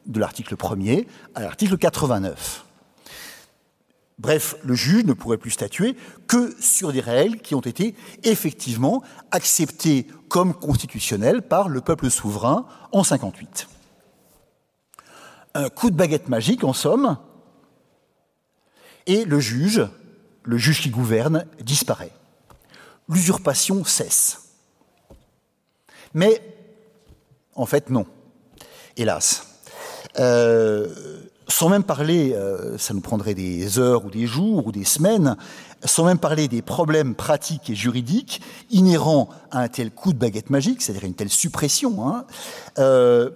de 0.05 0.19
l'article 0.19 0.55
1er 0.55 1.07
à 1.35 1.41
l'article 1.41 1.77
89. 1.77 2.65
Bref, 4.17 4.55
le 4.63 4.75
juge 4.75 5.05
ne 5.05 5.13
pourrait 5.13 5.37
plus 5.37 5.51
statuer 5.51 5.95
que 6.27 6.53
sur 6.59 6.91
des 6.91 6.99
règles 6.99 7.37
qui 7.37 7.55
ont 7.55 7.61
été 7.61 7.95
effectivement 8.23 9.01
acceptées 9.31 10.05
comme 10.27 10.53
constitutionnelles 10.53 11.41
par 11.41 11.69
le 11.69 11.79
peuple 11.79 12.09
souverain 12.09 12.65
en 12.91 13.05
58. 13.05 13.69
Un 15.55 15.69
coup 15.69 15.89
de 15.89 15.95
baguette 15.95 16.29
magique, 16.29 16.63
en 16.63 16.73
somme, 16.73 17.17
et 19.07 19.25
le 19.25 19.39
juge, 19.39 19.87
le 20.43 20.57
juge 20.57 20.81
qui 20.81 20.89
gouverne, 20.89 21.45
disparaît. 21.61 22.11
L'usurpation 23.07 23.83
cesse. 23.83 24.49
Mais, 26.13 26.41
en 27.55 27.65
fait, 27.65 27.89
non. 27.89 28.05
Hélas. 28.95 29.47
Euh, 30.19 30.87
sans 31.47 31.69
même 31.69 31.83
parler, 31.83 32.33
euh, 32.33 32.77
ça 32.77 32.93
nous 32.93 33.01
prendrait 33.01 33.33
des 33.33 33.79
heures 33.79 34.05
ou 34.05 34.11
des 34.11 34.27
jours 34.27 34.67
ou 34.67 34.71
des 34.71 34.85
semaines, 34.85 35.35
sans 35.83 36.05
même 36.05 36.19
parler 36.19 36.47
des 36.47 36.61
problèmes 36.61 37.15
pratiques 37.15 37.69
et 37.69 37.75
juridiques 37.75 38.41
inhérents 38.69 39.29
à 39.49 39.61
un 39.61 39.67
tel 39.67 39.91
coup 39.91 40.13
de 40.13 40.19
baguette 40.19 40.51
magique, 40.51 40.81
c'est-à-dire 40.81 41.05
une 41.05 41.15
telle 41.15 41.29
suppression, 41.29 42.07
hein, 42.07 42.25
euh, 42.77 43.31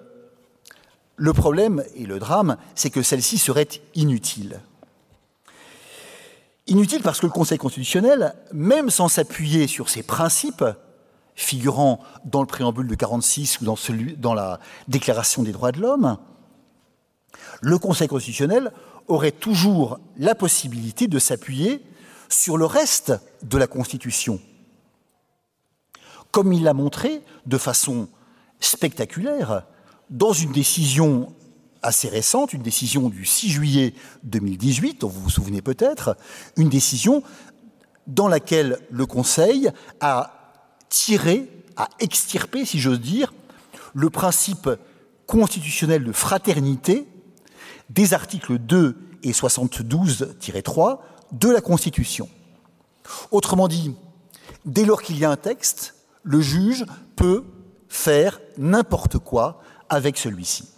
le 1.23 1.31
problème 1.31 1.85
et 1.95 2.05
le 2.05 2.19
drame, 2.19 2.57
c'est 2.75 2.89
que 2.89 3.01
celle-ci 3.01 3.37
serait 3.37 3.69
inutile. 3.95 4.59
Inutile 6.67 7.01
parce 7.01 7.21
que 7.21 7.27
le 7.27 7.31
Conseil 7.31 7.57
constitutionnel, 7.57 8.35
même 8.51 8.89
sans 8.89 9.07
s'appuyer 9.07 9.67
sur 9.67 9.87
ces 9.87 10.03
principes 10.03 10.65
figurant 11.33 12.01
dans 12.25 12.41
le 12.41 12.45
préambule 12.45 12.87
de 12.87 12.95
46 12.95 13.61
ou 13.61 13.63
dans, 13.63 13.77
dans 14.17 14.33
la 14.33 14.59
Déclaration 14.89 15.43
des 15.43 15.53
droits 15.53 15.71
de 15.71 15.79
l'homme, 15.79 16.17
le 17.61 17.77
Conseil 17.77 18.09
constitutionnel 18.09 18.73
aurait 19.07 19.31
toujours 19.31 19.99
la 20.17 20.35
possibilité 20.35 21.07
de 21.07 21.19
s'appuyer 21.19 21.85
sur 22.27 22.57
le 22.57 22.65
reste 22.65 23.13
de 23.43 23.57
la 23.57 23.67
Constitution, 23.67 24.41
comme 26.31 26.51
il 26.51 26.63
l'a 26.63 26.73
montré 26.73 27.21
de 27.45 27.57
façon 27.57 28.09
spectaculaire 28.59 29.63
dans 30.13 30.31
une 30.31 30.51
décision 30.51 31.33
assez 31.81 32.07
récente, 32.07 32.53
une 32.53 32.61
décision 32.61 33.09
du 33.09 33.25
6 33.25 33.49
juillet 33.49 33.93
2018, 34.23 35.01
dont 35.01 35.09
vous 35.09 35.19
vous 35.19 35.29
souvenez 35.29 35.61
peut-être, 35.61 36.15
une 36.55 36.69
décision 36.69 37.23
dans 38.07 38.27
laquelle 38.27 38.77
le 38.89 39.05
Conseil 39.05 39.69
a 39.99 40.55
tiré, 40.87 41.49
a 41.75 41.89
extirpé, 41.99 42.63
si 42.63 42.79
j'ose 42.79 43.01
dire, 43.01 43.33
le 43.93 44.09
principe 44.09 44.69
constitutionnel 45.25 46.03
de 46.03 46.11
fraternité 46.11 47.07
des 47.89 48.13
articles 48.13 48.59
2 48.59 48.95
et 49.23 49.31
72-3 49.31 50.99
de 51.31 51.49
la 51.49 51.61
Constitution. 51.61 52.29
Autrement 53.31 53.67
dit, 53.67 53.95
dès 54.65 54.85
lors 54.85 55.01
qu'il 55.01 55.17
y 55.17 55.25
a 55.25 55.31
un 55.31 55.37
texte, 55.37 55.95
le 56.21 56.39
juge 56.39 56.85
peut 57.15 57.43
faire 57.87 58.39
n'importe 58.57 59.17
quoi 59.17 59.61
avec 59.89 60.17
celui-ci. 60.17 60.69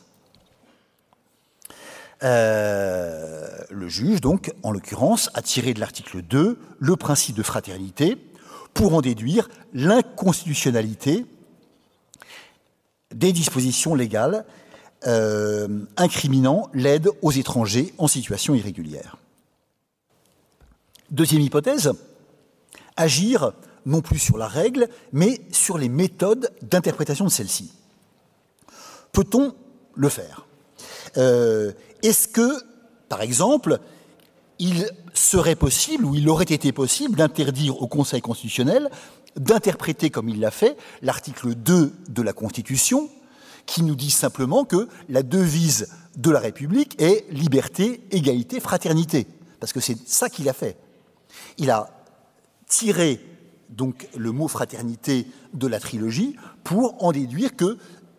Euh, 2.24 3.58
le 3.70 3.88
juge, 3.88 4.22
donc, 4.22 4.54
en 4.64 4.72
l'occurrence, 4.72 5.30
a 5.34 5.42
tiré 5.42 5.74
de 5.74 5.80
l'article 5.80 6.22
2 6.22 6.58
le 6.80 6.96
principe 6.96 7.36
de 7.36 7.44
fraternité 7.44 8.18
pour 8.74 8.94
en 8.94 9.02
déduire 9.02 9.50
l'inconstitutionnalité 9.74 11.26
des 13.14 13.32
dispositions 13.32 13.96
légales 13.96 14.46
euh, 15.08 15.68
incriminant 15.98 16.70
l'aide 16.74 17.10
aux 17.22 17.32
étrangers 17.32 17.94
en 17.98 18.08
situation 18.08 18.56
irrégulière. 18.56 19.18
Deuxième 21.12 21.42
hypothèse, 21.42 21.94
agir 22.98 23.54
non 23.86 24.02
plus 24.02 24.20
sur 24.20 24.38
la 24.38 24.48
règle, 24.48 24.90
mais 25.14 25.42
sur 25.52 25.78
les 25.78 25.90
méthodes 25.90 26.52
d'interprétation 26.64 27.26
de 27.26 27.30
celle-ci. 27.30 27.72
Peut-on 29.15 29.55
le 29.95 30.10
faire 30.10 30.45
euh, 31.17 31.72
est-ce 32.03 32.27
que, 32.27 32.51
par 33.07 33.22
exemple, 33.22 33.79
il 34.60 34.89
serait 35.13 35.55
possible 35.55 36.05
ou 36.05 36.13
il 36.15 36.27
aurait 36.27 36.43
été 36.43 36.74
possible 36.74 37.15
d'interdire 37.15 37.81
au 37.81 37.88
Conseil 37.88 38.22
constitutionnel 38.22 38.89
d'interpréter, 39.38 40.10
comme 40.10 40.29
il 40.29 40.39
l'a 40.39 40.51
fait, 40.51 40.77
l'article 41.01 41.55
2 41.55 41.93
de 42.07 42.22
la 42.22 42.34
Constitution, 42.34 43.10
qui 43.65 43.84
nous 43.84 43.95
dit 43.95 44.12
simplement 44.12 44.63
que 44.65 44.88
la 45.10 45.24
devise 45.24 45.89
de 46.15 46.31
la 46.31 46.39
République 46.39 47.01
est 47.01 47.25
liberté, 47.31 48.01
égalité, 48.12 48.60
fraternité. 48.60 49.27
Parce 49.60 49.74
que 49.74 49.79
c'est 49.79 49.98
ça 50.07 50.29
qu'il 50.29 50.48
a 50.48 50.53
fait. 50.53 50.77
Il 51.57 51.69
a 51.69 51.89
tiré 52.67 53.19
donc 53.69 54.07
le 54.15 54.31
mot 54.31 54.48
fraternité 54.48 55.27
de 55.53 55.67
la 55.67 55.79
trilogie 55.79 56.36
pour 56.63 57.03
en 57.03 57.12
déduire 57.12 57.55
que 57.55 57.77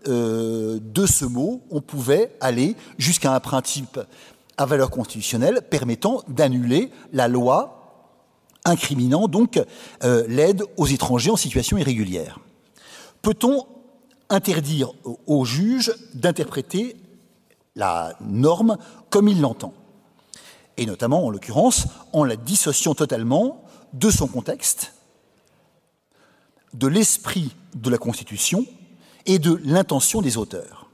euh, 0.08 0.78
de 0.80 1.06
ce 1.06 1.24
mot, 1.24 1.62
on 1.70 1.80
pouvait 1.80 2.36
aller 2.40 2.76
jusqu'à 2.98 3.34
un 3.34 3.40
principe 3.40 4.00
à 4.56 4.66
valeur 4.66 4.90
constitutionnelle 4.90 5.62
permettant 5.68 6.22
d'annuler 6.28 6.90
la 7.12 7.28
loi 7.28 7.72
incriminant 8.64 9.28
donc 9.28 9.60
l'aide 10.02 10.64
aux 10.76 10.86
étrangers 10.86 11.30
en 11.30 11.36
situation 11.36 11.78
irrégulière. 11.78 12.40
Peut-on 13.22 13.66
interdire 14.28 14.92
au 15.26 15.44
juge 15.44 15.94
d'interpréter 16.14 16.96
la 17.76 18.16
norme 18.20 18.78
comme 19.08 19.28
il 19.28 19.40
l'entend? 19.40 19.72
Et 20.76 20.86
notamment, 20.86 21.24
en 21.24 21.30
l'occurrence, 21.30 21.86
en 22.12 22.24
la 22.24 22.36
dissociant 22.36 22.94
totalement 22.94 23.64
de 23.92 24.10
son 24.10 24.26
contexte, 24.26 24.92
de 26.74 26.86
l'esprit 26.86 27.54
de 27.74 27.90
la 27.90 27.98
Constitution 27.98 28.66
et 29.26 29.38
de 29.38 29.60
l'intention 29.64 30.22
des 30.22 30.36
auteurs. 30.36 30.90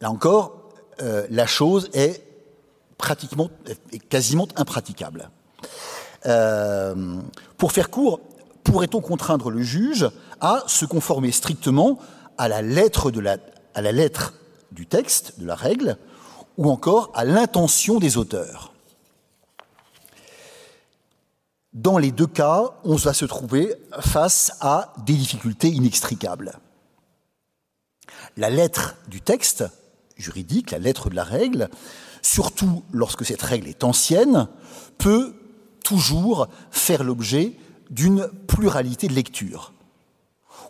Là 0.00 0.10
encore, 0.10 0.70
euh, 1.02 1.26
la 1.30 1.46
chose 1.46 1.90
est 1.92 2.22
pratiquement, 2.98 3.50
quasiment 4.08 4.48
impraticable. 4.56 5.30
Euh, 6.26 7.20
pour 7.56 7.72
faire 7.72 7.90
court, 7.90 8.20
pourrait-on 8.64 9.00
contraindre 9.00 9.50
le 9.50 9.62
juge 9.62 10.10
à 10.40 10.64
se 10.66 10.84
conformer 10.84 11.30
strictement 11.32 11.98
à 12.38 12.48
la 12.48 12.62
lettre 12.62 13.10
du 14.72 14.86
texte, 14.86 15.38
de 15.38 15.46
la 15.46 15.54
règle, 15.54 15.96
ou 16.56 16.70
encore 16.70 17.10
à 17.14 17.24
l'intention 17.24 17.98
des 17.98 18.16
auteurs? 18.16 18.72
Dans 21.76 21.98
les 21.98 22.10
deux 22.10 22.26
cas, 22.26 22.70
on 22.84 22.96
va 22.96 23.12
se 23.12 23.26
trouver 23.26 23.74
face 24.00 24.50
à 24.62 24.94
des 25.04 25.12
difficultés 25.12 25.68
inextricables. 25.68 26.58
La 28.38 28.48
lettre 28.48 28.96
du 29.08 29.20
texte 29.20 29.62
juridique, 30.16 30.70
la 30.70 30.78
lettre 30.78 31.10
de 31.10 31.14
la 31.14 31.22
règle, 31.22 31.68
surtout 32.22 32.82
lorsque 32.92 33.26
cette 33.26 33.42
règle 33.42 33.68
est 33.68 33.84
ancienne, 33.84 34.48
peut 34.96 35.34
toujours 35.84 36.48
faire 36.70 37.04
l'objet 37.04 37.52
d'une 37.90 38.26
pluralité 38.48 39.06
de 39.06 39.12
lectures, 39.12 39.74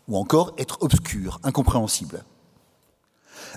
ou 0.09 0.17
encore 0.17 0.55
être 0.59 0.83
obscure, 0.83 1.39
incompréhensible. 1.45 2.25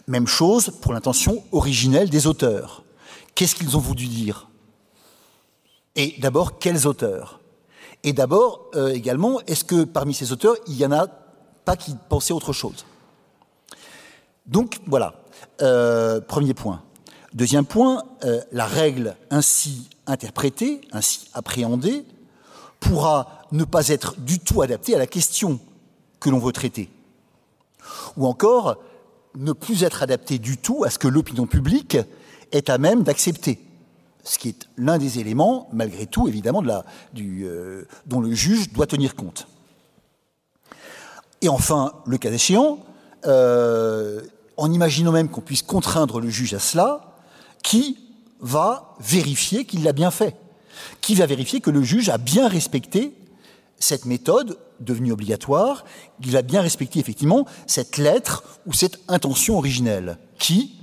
Même 0.06 0.28
chose 0.28 0.70
pour 0.84 0.94
l'intention 0.94 1.44
originelle 1.52 2.12
des 2.12 2.28
auteurs. 2.28 2.84
Qu'est-ce 3.34 3.56
qu'ils 3.56 3.76
ont 3.76 3.80
voulu 3.82 4.06
dire? 4.06 4.49
Et 6.00 6.16
d'abord, 6.18 6.60
quels 6.60 6.88
auteurs? 6.88 7.42
Et 8.04 8.14
d'abord, 8.14 8.72
euh, 8.74 8.94
également, 8.94 9.42
est-ce 9.48 9.66
que 9.66 9.84
parmi 9.84 10.14
ces 10.14 10.32
auteurs, 10.32 10.56
il 10.66 10.76
n'y 10.76 10.86
en 10.86 10.94
a 10.94 11.08
pas 11.66 11.76
qui 11.76 11.94
pensaient 12.08 12.32
autre 12.32 12.54
chose? 12.54 12.86
Donc, 14.46 14.80
voilà, 14.88 15.16
euh, 15.62 16.22
premier 16.22 16.54
point. 16.54 16.84
Deuxième 17.34 17.66
point, 17.66 18.06
euh, 18.24 18.40
la 18.54 18.66
règle 18.66 19.18
ainsi 19.30 19.90
interprétée, 20.08 20.80
ainsi 20.94 21.28
appréhendée, 21.34 22.06
pourra 22.80 23.44
ne 23.52 23.66
pas 23.66 23.90
être 23.90 24.18
du 24.22 24.40
tout 24.40 24.62
adaptée 24.62 24.96
à 24.96 25.00
la 25.00 25.06
question 25.06 25.60
que 26.22 26.30
l'on 26.30 26.40
veut 26.40 26.54
traiter. 26.54 26.90
Ou 28.16 28.26
encore, 28.26 28.78
ne 29.36 29.52
plus 29.52 29.84
être 29.84 30.02
adaptée 30.02 30.40
du 30.40 30.56
tout 30.56 30.86
à 30.86 30.92
ce 30.92 30.98
que 30.98 31.10
l'opinion 31.10 31.46
publique 31.46 31.98
est 32.54 32.70
à 32.70 32.78
même 32.78 33.04
d'accepter. 33.04 33.60
Ce 34.24 34.38
qui 34.38 34.50
est 34.50 34.68
l'un 34.78 34.98
des 34.98 35.20
éléments, 35.20 35.70
malgré 35.72 36.06
tout, 36.06 36.28
évidemment, 36.28 36.64
euh, 36.66 37.84
dont 38.06 38.20
le 38.20 38.34
juge 38.34 38.72
doit 38.72 38.86
tenir 38.86 39.16
compte. 39.16 39.48
Et 41.42 41.50
enfin, 41.50 41.94
le 42.06 42.18
cas 42.18 42.32
échéant, 42.32 42.80
euh, 43.26 44.22
en 44.58 44.72
imaginant 44.72 45.12
même 45.12 45.30
qu'on 45.30 45.42
puisse 45.42 45.62
contraindre 45.62 46.20
le 46.20 46.30
juge 46.30 46.54
à 46.54 46.60
cela, 46.60 47.16
qui 47.64 47.98
va 48.42 48.96
vérifier 49.00 49.66
qu'il 49.66 49.84
l'a 49.84 49.94
bien 49.94 50.12
fait? 50.12 50.36
Qui 51.02 51.16
va 51.16 51.26
vérifier 51.26 51.62
que 51.62 51.70
le 51.70 51.84
juge 51.84 52.10
a 52.10 52.18
bien 52.18 52.48
respecté 52.48 53.14
cette 53.80 54.06
méthode 54.06 54.58
devenue 54.82 55.14
obligatoire, 55.14 55.86
il 56.26 56.36
a 56.36 56.42
bien 56.42 56.62
respecté 56.62 57.00
effectivement 57.00 57.46
cette 57.68 57.98
lettre 57.98 58.44
ou 58.66 58.74
cette 58.74 59.00
intention 59.08 59.58
originelle? 59.58 60.18
Qui 60.38 60.79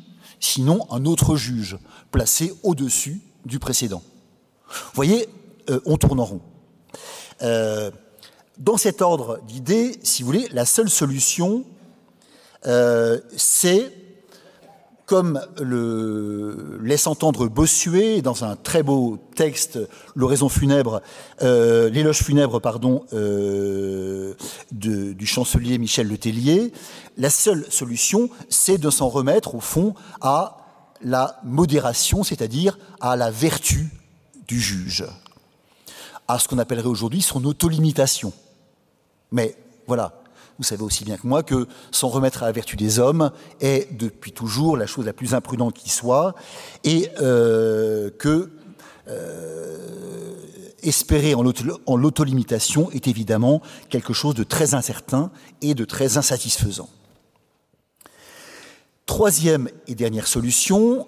Sinon 0.48 0.86
un 0.92 1.06
autre 1.06 1.34
juge, 1.34 1.76
placé 2.12 2.54
au-dessus 2.62 3.20
du 3.44 3.58
précédent. 3.58 4.00
Vous 4.68 4.92
voyez, 4.94 5.28
euh, 5.70 5.80
on 5.86 5.96
tourne 5.96 6.20
en 6.20 6.24
rond. 6.24 6.40
Euh, 7.42 7.90
dans 8.56 8.76
cet 8.76 9.02
ordre 9.02 9.40
d'idées, 9.48 9.98
si 10.04 10.22
vous 10.22 10.26
voulez, 10.26 10.46
la 10.52 10.64
seule 10.64 10.88
solution, 10.88 11.64
euh, 12.64 13.20
c'est 13.36 13.92
comme 15.06 15.40
le 15.60 16.78
laisse 16.82 17.06
entendre 17.06 17.46
Bossuet 17.46 18.22
dans 18.22 18.44
un 18.44 18.56
très 18.56 18.82
beau 18.82 19.18
texte, 19.36 19.78
l'oraison 20.16 20.48
funèbre, 20.48 21.00
euh, 21.42 21.88
l'éloge 21.88 22.22
funèbre, 22.22 22.60
pardon, 22.60 23.06
euh, 23.12 24.34
du 24.72 25.26
chancelier 25.26 25.78
Michel 25.78 26.08
Letellier, 26.08 26.72
la 27.16 27.30
seule 27.30 27.64
solution, 27.70 28.28
c'est 28.48 28.78
de 28.78 28.90
s'en 28.90 29.08
remettre 29.08 29.54
au 29.54 29.60
fond 29.60 29.94
à 30.20 30.56
la 31.00 31.38
modération, 31.44 32.24
c'est-à-dire 32.24 32.76
à 33.00 33.14
la 33.14 33.30
vertu 33.30 33.90
du 34.48 34.60
juge, 34.60 35.04
à 36.26 36.40
ce 36.40 36.48
qu'on 36.48 36.58
appellerait 36.58 36.88
aujourd'hui 36.88 37.22
son 37.22 37.44
autolimitation. 37.44 38.32
Mais 39.30 39.56
voilà, 39.86 40.20
vous 40.58 40.64
savez 40.64 40.82
aussi 40.82 41.04
bien 41.04 41.16
que 41.16 41.26
moi 41.26 41.42
que 41.42 41.66
s'en 41.90 42.08
remettre 42.08 42.42
à 42.42 42.46
la 42.46 42.52
vertu 42.52 42.76
des 42.76 42.98
hommes 42.98 43.30
est 43.60 43.94
depuis 43.96 44.32
toujours 44.32 44.76
la 44.76 44.86
chose 44.86 45.04
la 45.04 45.12
plus 45.12 45.34
imprudente 45.34 45.74
qui 45.74 45.90
soit, 45.90 46.34
et 46.84 47.10
euh, 47.20 48.10
que 48.18 48.50
euh, 49.08 50.34
espérer 50.82 51.34
en 51.34 51.96
l'autolimitation 51.96 52.90
est 52.90 53.08
évidemment 53.08 53.60
quelque 53.90 54.12
chose 54.12 54.34
de 54.34 54.44
très 54.44 54.74
incertain 54.74 55.30
et 55.60 55.74
de 55.74 55.84
très 55.84 56.16
insatisfaisant. 56.16 56.88
Troisième 59.04 59.68
et 59.86 59.94
dernière 59.94 60.26
solution, 60.26 61.06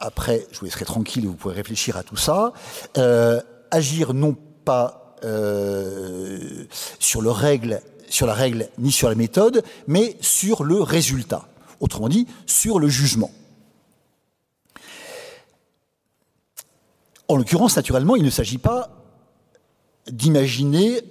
après 0.00 0.46
je 0.52 0.58
vous 0.58 0.64
laisserai 0.64 0.84
tranquille, 0.84 1.26
vous 1.26 1.34
pourrez 1.34 1.54
réfléchir 1.54 1.96
à 1.96 2.02
tout 2.02 2.16
ça, 2.16 2.52
euh, 2.98 3.40
agir 3.70 4.14
non 4.14 4.36
pas 4.64 5.00
sur 6.98 7.22
le 7.22 7.30
règle 7.30 7.80
sur 8.08 8.26
la 8.26 8.34
règle 8.34 8.68
ni 8.78 8.92
sur 8.92 9.08
la 9.08 9.14
méthode, 9.14 9.64
mais 9.86 10.16
sur 10.20 10.64
le 10.64 10.80
résultat. 10.80 11.48
Autrement 11.80 12.08
dit, 12.08 12.26
sur 12.46 12.78
le 12.78 12.88
jugement. 12.88 13.30
En 17.28 17.36
l'occurrence, 17.36 17.76
naturellement, 17.76 18.16
il 18.16 18.22
ne 18.22 18.30
s'agit 18.30 18.58
pas 18.58 18.90
d'imaginer 20.10 21.02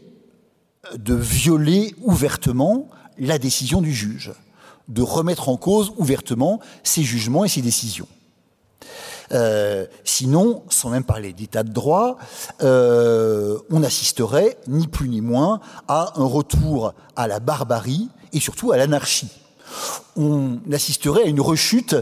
de 0.96 1.16
violer 1.16 1.96
ouvertement 2.02 2.90
la 3.18 3.38
décision 3.40 3.82
du 3.82 3.94
juge, 3.94 4.32
de 4.88 5.02
remettre 5.02 5.50
en 5.50 5.58
cause 5.58 5.94
ouvertement 5.98 6.60
ses 6.84 7.04
jugements 7.04 7.46
et 7.46 7.50
ses 7.50 7.62
décisions. 7.62 8.08
Euh, 9.34 9.86
sinon, 10.04 10.64
sans 10.70 10.90
même 10.90 11.04
parler 11.04 11.34
d'état 11.34 11.64
de 11.64 11.72
droit, 11.72 12.18
euh, 12.62 13.58
on 13.72 13.84
assisterait 13.84 14.58
ni 14.68 14.88
plus 14.88 15.10
ni 15.10 15.22
moins 15.22 15.60
à 15.88 16.14
un 16.16 16.26
retour 16.26 16.94
à 17.16 17.28
la 17.28 17.40
barbarie 17.40 18.10
et 18.32 18.40
surtout 18.40 18.72
à 18.72 18.78
l'anarchie. 18.78 19.32
On 20.16 20.60
assisterait 20.72 21.24
à 21.24 21.28
une 21.28 21.42
rechute 21.42 21.96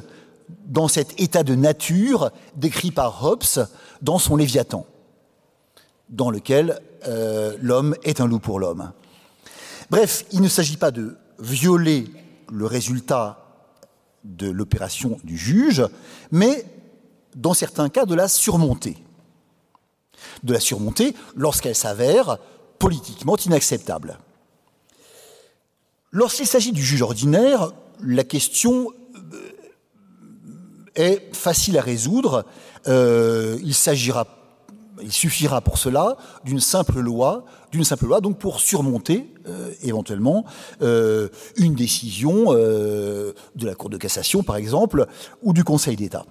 dans 0.66 0.88
cet 0.88 1.20
état 1.20 1.44
de 1.44 1.56
nature 1.56 2.32
décrit 2.56 2.92
par 2.92 3.24
Hobbes 3.24 3.68
dans 4.02 4.20
son 4.20 4.36
Léviathan, 4.36 4.86
dans 6.10 6.32
lequel 6.32 6.82
euh, 7.08 7.56
l'homme 7.62 7.96
est 8.04 8.20
un 8.20 8.28
loup 8.28 8.40
pour 8.40 8.60
l'homme. 8.60 8.92
Bref, 9.90 10.26
il 10.32 10.42
ne 10.42 10.50
s'agit 10.50 10.78
pas 10.78 10.92
de 10.92 11.16
violer 11.40 12.06
le 12.52 12.66
résultat 12.66 13.38
de 14.24 14.50
l'opération 14.50 15.18
du 15.24 15.38
juge, 15.38 15.84
mais 16.32 16.66
dans 17.36 17.54
certains 17.54 17.90
cas, 17.90 18.06
de 18.06 18.16
la 18.16 18.28
surmonter. 18.28 18.98
De 20.44 20.54
la 20.54 20.60
surmonter 20.60 21.16
lorsqu'elle 21.36 21.76
s'avère 21.76 22.38
politiquement 22.80 23.38
inacceptable. 23.38 24.18
Lorsqu'il 26.12 26.48
s'agit 26.48 26.74
du 26.74 26.84
juge 26.84 27.02
ordinaire, 27.02 27.72
la 28.04 28.24
question 28.24 28.90
euh, 29.34 29.52
est 30.96 31.34
facile 31.34 31.78
à 31.78 31.82
résoudre. 31.82 32.46
Euh, 32.88 33.58
il 33.64 33.74
suffira 33.74 35.62
pour 35.62 35.78
cela 35.78 36.18
d'une 36.44 36.60
simple 36.60 37.00
loi, 37.00 37.46
d'une 37.72 37.86
simple 37.86 38.08
loi, 38.08 38.20
donc 38.20 38.40
pour 38.40 38.60
surmonter 38.60 39.34
euh, 39.48 39.72
éventuellement 39.84 40.44
une 40.82 41.76
décision 41.76 42.54
de 42.54 43.34
la 43.56 43.76
Cour 43.76 43.90
de 43.90 43.98
cassation, 43.98 44.44
par 44.44 44.58
exemple, 44.58 45.06
ou 45.44 45.54
du 45.54 45.64
Conseil 45.64 45.96
d'État. 45.96 46.26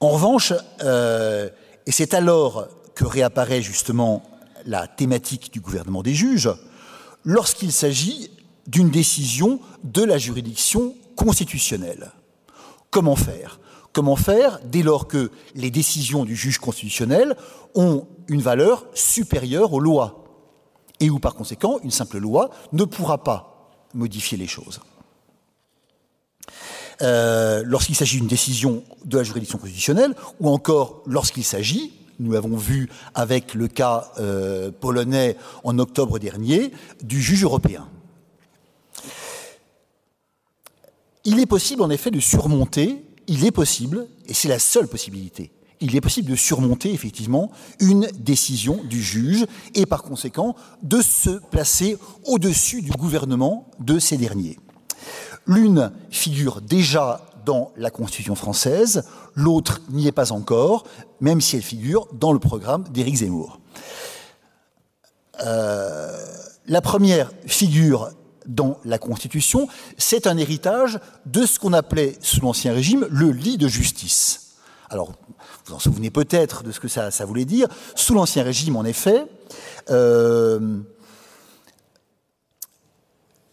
En 0.00 0.10
revanche, 0.10 0.52
euh, 0.82 1.48
et 1.86 1.92
c'est 1.92 2.14
alors 2.14 2.68
que 2.94 3.04
réapparaît 3.04 3.62
justement 3.62 4.22
la 4.64 4.86
thématique 4.86 5.52
du 5.52 5.60
gouvernement 5.60 6.02
des 6.02 6.14
juges, 6.14 6.50
lorsqu'il 7.24 7.72
s'agit 7.72 8.30
d'une 8.66 8.90
décision 8.90 9.60
de 9.82 10.04
la 10.04 10.18
juridiction 10.18 10.94
constitutionnelle. 11.16 12.12
Comment 12.90 13.16
faire? 13.16 13.60
Comment 13.92 14.16
faire 14.16 14.60
dès 14.64 14.82
lors 14.82 15.08
que 15.08 15.30
les 15.54 15.70
décisions 15.70 16.24
du 16.24 16.36
juge 16.36 16.58
constitutionnel 16.58 17.36
ont 17.74 18.06
une 18.28 18.42
valeur 18.42 18.86
supérieure 18.94 19.72
aux 19.72 19.80
lois 19.80 20.24
et 21.00 21.10
où 21.10 21.18
par 21.18 21.34
conséquent 21.34 21.78
une 21.82 21.90
simple 21.90 22.18
loi 22.18 22.50
ne 22.72 22.84
pourra 22.84 23.24
pas 23.24 23.70
modifier 23.94 24.38
les 24.38 24.46
choses? 24.46 24.80
Euh, 27.02 27.62
Lorsqu'il 27.64 27.94
s'agit 27.94 28.18
d'une 28.18 28.26
décision 28.26 28.82
de 29.04 29.18
la 29.18 29.24
juridiction 29.24 29.58
constitutionnelle 29.58 30.14
ou 30.40 30.48
encore 30.48 31.02
lorsqu'il 31.06 31.44
s'agit 31.44 31.92
nous 32.18 32.32
l'avons 32.32 32.56
vu 32.56 32.88
avec 33.14 33.54
le 33.54 33.68
cas 33.68 34.10
euh, 34.18 34.70
polonais 34.70 35.36
en 35.64 35.78
octobre 35.78 36.18
dernier, 36.18 36.72
du 37.02 37.20
juge 37.20 37.44
européen. 37.44 37.88
Il 41.24 41.38
est 41.38 41.46
possible 41.46 41.82
en 41.82 41.90
effet 41.90 42.10
de 42.10 42.20
surmonter, 42.20 43.04
il 43.26 43.44
est 43.44 43.50
possible, 43.50 44.06
et 44.26 44.34
c'est 44.34 44.48
la 44.48 44.58
seule 44.58 44.88
possibilité, 44.88 45.52
il 45.80 45.94
est 45.94 46.00
possible 46.00 46.30
de 46.30 46.36
surmonter 46.36 46.92
effectivement 46.92 47.50
une 47.80 48.08
décision 48.18 48.82
du 48.84 49.02
juge 49.02 49.46
et 49.74 49.86
par 49.86 50.02
conséquent 50.02 50.56
de 50.82 51.00
se 51.00 51.38
placer 51.50 51.98
au-dessus 52.24 52.82
du 52.82 52.90
gouvernement 52.90 53.70
de 53.78 53.98
ces 53.98 54.16
derniers. 54.16 54.58
L'une 55.48 55.90
figure 56.10 56.60
déjà 56.60 57.22
dans 57.46 57.72
la 57.78 57.90
Constitution 57.90 58.34
française, 58.34 59.04
l'autre 59.34 59.80
n'y 59.90 60.06
est 60.06 60.12
pas 60.12 60.32
encore, 60.32 60.84
même 61.20 61.40
si 61.40 61.56
elle 61.56 61.62
figure 61.62 62.06
dans 62.12 62.32
le 62.32 62.38
programme 62.38 62.84
d'Éric 62.90 63.16
Zemmour. 63.16 63.58
Euh, 65.44 66.16
la 66.66 66.82
première 66.82 67.30
figure 67.46 68.10
dans 68.46 68.78
la 68.84 68.98
Constitution, 68.98 69.68
c'est 69.96 70.26
un 70.26 70.36
héritage 70.36 71.00
de 71.24 71.46
ce 71.46 71.58
qu'on 71.58 71.72
appelait 71.72 72.18
sous 72.20 72.42
l'Ancien 72.42 72.74
Régime 72.74 73.06
le 73.10 73.30
lit 73.30 73.56
de 73.56 73.68
justice. 73.68 74.56
Alors, 74.90 75.12
vous 75.66 75.74
en 75.74 75.78
souvenez 75.78 76.10
peut-être 76.10 76.62
de 76.62 76.72
ce 76.72 76.80
que 76.80 76.88
ça, 76.88 77.10
voulait 77.24 77.46
dire. 77.46 77.68
Sous 77.94 78.14
l'Ancien 78.14 78.42
Régime, 78.42 78.76
en 78.76 78.84
effet, 78.84 79.24
euh, 79.90 80.80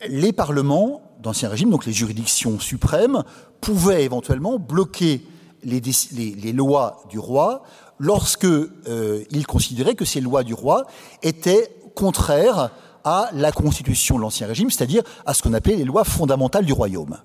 les 0.08 0.34
parlements 0.34 1.02
d'Ancien 1.22 1.50
Régime, 1.50 1.70
donc 1.70 1.86
les 1.86 1.94
juridictions 1.94 2.60
suprêmes, 2.60 3.24
pouvaient 3.62 4.04
éventuellement 4.04 4.60
bloquer 4.60 5.26
les, 5.64 6.54
lois 6.54 7.04
du 7.10 7.18
roi 7.18 7.64
lorsque 7.98 8.46
euh, 8.46 9.24
il 9.32 9.48
considérait 9.48 9.96
que 9.96 10.06
ces 10.06 10.22
lois 10.22 10.44
du 10.44 10.54
roi 10.54 10.86
étaient 11.24 11.70
contraires 11.96 12.72
à 13.04 13.30
la 13.34 13.52
constitution 13.52 14.18
de 14.18 14.22
l'Ancien 14.22 14.48
Régime, 14.48 14.70
c'est-à-dire 14.70 15.04
à 15.26 15.34
ce 15.34 15.42
qu'on 15.42 15.54
appelait 15.54 15.76
les 15.76 15.84
lois 15.84 16.04
fondamentales 16.04 16.66
du 16.66 16.74
royaume. 16.74 17.18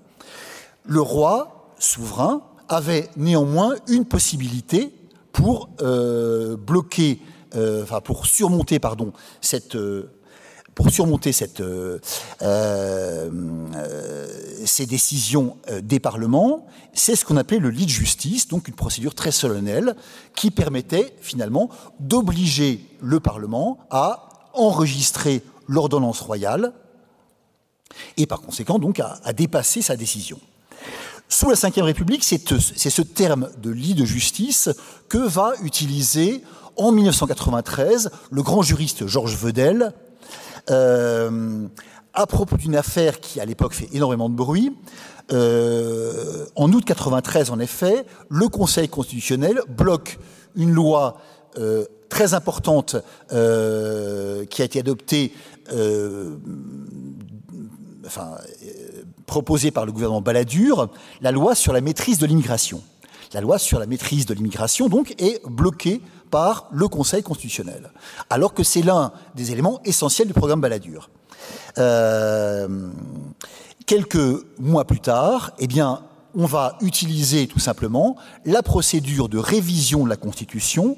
Le 0.85 1.01
roi 1.01 1.73
souverain 1.77 2.41
avait 2.69 3.09
néanmoins 3.17 3.75
une 3.87 4.05
possibilité 4.05 4.93
pour 5.31 5.69
euh, 5.81 6.55
bloquer, 6.55 7.19
euh, 7.55 7.83
enfin 7.83 8.01
pour 8.01 8.25
surmonter, 8.25 8.79
pardon, 8.79 9.11
cette 9.41 9.75
pour 10.75 10.89
surmonter 10.89 11.31
euh, 11.59 11.99
euh, 12.41 14.27
ces 14.65 14.85
décisions 14.85 15.57
euh, 15.69 15.81
des 15.81 15.99
parlements, 15.99 16.65
c'est 16.93 17.15
ce 17.15 17.25
qu'on 17.25 17.37
appelait 17.37 17.59
le 17.59 17.69
lit 17.69 17.85
de 17.85 17.91
justice, 17.91 18.47
donc 18.47 18.67
une 18.67 18.75
procédure 18.75 19.15
très 19.15 19.31
solennelle 19.31 19.95
qui 20.35 20.51
permettait 20.51 21.15
finalement 21.21 21.69
d'obliger 21.99 22.85
le 23.01 23.19
Parlement 23.19 23.79
à 23.89 24.29
enregistrer 24.53 25.43
l'ordonnance 25.67 26.21
royale 26.21 26.73
et 28.17 28.25
par 28.25 28.41
conséquent 28.41 28.79
donc 28.79 28.99
à, 28.99 29.19
à 29.23 29.33
dépasser 29.33 29.81
sa 29.81 29.95
décision. 29.95 30.39
Sous 31.27 31.49
la 31.49 31.55
Ve 31.55 31.83
République, 31.83 32.25
c'est 32.25 32.89
ce 32.89 33.01
terme 33.01 33.49
de 33.61 33.69
lit 33.69 33.93
de 33.93 34.03
justice 34.03 34.69
que 35.07 35.17
va 35.17 35.53
utiliser 35.63 36.43
en 36.75 36.91
1993 36.91 38.11
le 38.31 38.43
grand 38.43 38.61
juriste 38.61 39.07
Georges 39.07 39.37
Vedel 39.37 39.93
euh, 40.69 41.67
à 42.13 42.27
propos 42.27 42.57
d'une 42.57 42.75
affaire 42.75 43.19
qui, 43.19 43.39
à 43.39 43.45
l'époque, 43.45 43.73
fait 43.73 43.89
énormément 43.93 44.29
de 44.29 44.35
bruit. 44.35 44.75
Euh, 45.31 46.45
en 46.55 46.71
août 46.73 46.83
93, 46.85 47.51
en 47.51 47.59
effet, 47.59 48.05
le 48.29 48.47
Conseil 48.49 48.89
constitutionnel 48.89 49.61
bloque 49.69 50.19
une 50.55 50.71
loi 50.71 51.17
euh, 51.57 51.85
très 52.09 52.33
importante 52.33 52.97
qui 53.29 53.35
a 54.61 54.65
été 54.65 54.79
adoptée, 54.79 55.31
enfin, 58.05 58.31
proposée 59.25 59.71
par 59.71 59.85
le 59.85 59.93
gouvernement 59.93 60.21
Balladur, 60.21 60.89
la 61.21 61.31
loi 61.31 61.55
sur 61.55 61.71
la 61.71 61.79
maîtrise 61.79 62.17
de 62.17 62.25
l'immigration. 62.25 62.83
La 63.33 63.41
loi 63.41 63.57
sur 63.57 63.79
la 63.79 63.85
maîtrise 63.85 64.25
de 64.25 64.33
l'immigration, 64.33 64.89
donc, 64.89 65.15
est 65.17 65.41
bloquée 65.47 66.01
par 66.29 66.67
le 66.71 66.87
Conseil 66.87 67.23
constitutionnel, 67.23 67.91
alors 68.29 68.53
que 68.53 68.63
c'est 68.63 68.81
l'un 68.81 69.11
des 69.35 69.51
éléments 69.51 69.81
essentiels 69.83 70.27
du 70.27 70.33
programme 70.33 70.61
Balladur. 70.61 71.09
Euh, 71.77 72.89
quelques 73.85 74.45
mois 74.59 74.85
plus 74.85 74.99
tard, 74.99 75.51
eh 75.59 75.67
on 76.33 76.45
va 76.45 76.77
utiliser 76.81 77.47
tout 77.47 77.59
simplement 77.59 78.15
la 78.45 78.63
procédure 78.63 79.27
de 79.27 79.37
révision 79.37 80.05
de 80.05 80.09
la 80.09 80.15
Constitution 80.15 80.97